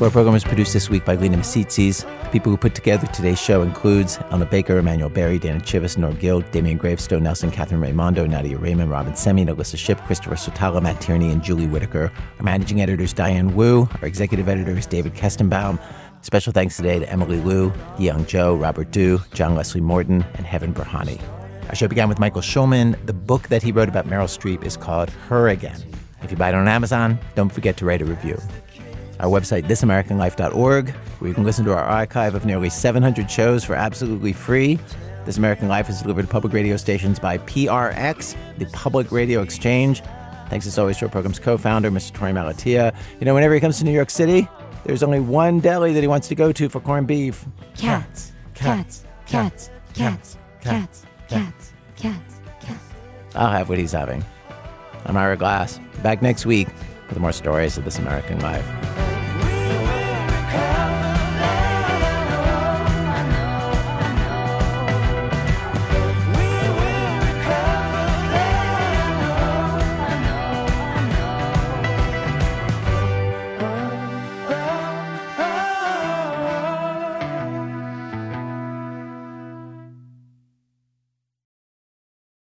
[0.06, 2.06] Our program is produced this week by Lena Misitzis.
[2.30, 6.42] People who put together today's show includes Elna Baker, Emanuele Berry, Dana Chivvis, Nor Gill,
[6.42, 11.32] Damian Gravestone, Nelson, Catherine Raimondo, Nadia Raymond, Robin Semi, Alissa Shipp, Christopher Swetala, Matt Tierney,
[11.32, 12.12] and Julie Whitaker.
[12.38, 13.88] Our managing editor is Diane Wu.
[14.00, 15.82] Our executive editor is David Kestenbaum.
[16.22, 20.72] Special thanks today to Emily Liu, Young Joe, Robert Du, John Leslie Morton, and Heaven
[20.72, 21.20] Burhani.
[21.68, 22.94] Our show began with Michael Schulman.
[23.06, 25.82] The book that he wrote about Meryl Streep is called Her Again.
[26.22, 28.40] If you buy it on Amazon, don't forget to write a review.
[29.20, 33.74] Our website, thisamericanlife.org, where you can listen to our archive of nearly 700 shows for
[33.74, 34.78] absolutely free.
[35.24, 40.02] This American Life is delivered to public radio stations by PRX, the Public Radio Exchange.
[40.50, 42.12] Thanks as always to our program's co founder, Mr.
[42.12, 42.94] Torey Malatia.
[43.18, 44.46] You know, whenever he comes to New York City,
[44.84, 47.44] there's only one deli that he wants to go to for corned beef.
[47.76, 52.84] Cats, cats, cats, cats, cats, cats, cats, cats.
[53.34, 54.24] I'll have what he's having.
[55.06, 55.80] I'm Ira Glass.
[56.02, 56.68] Back next week
[57.08, 59.15] with more stories of this American life.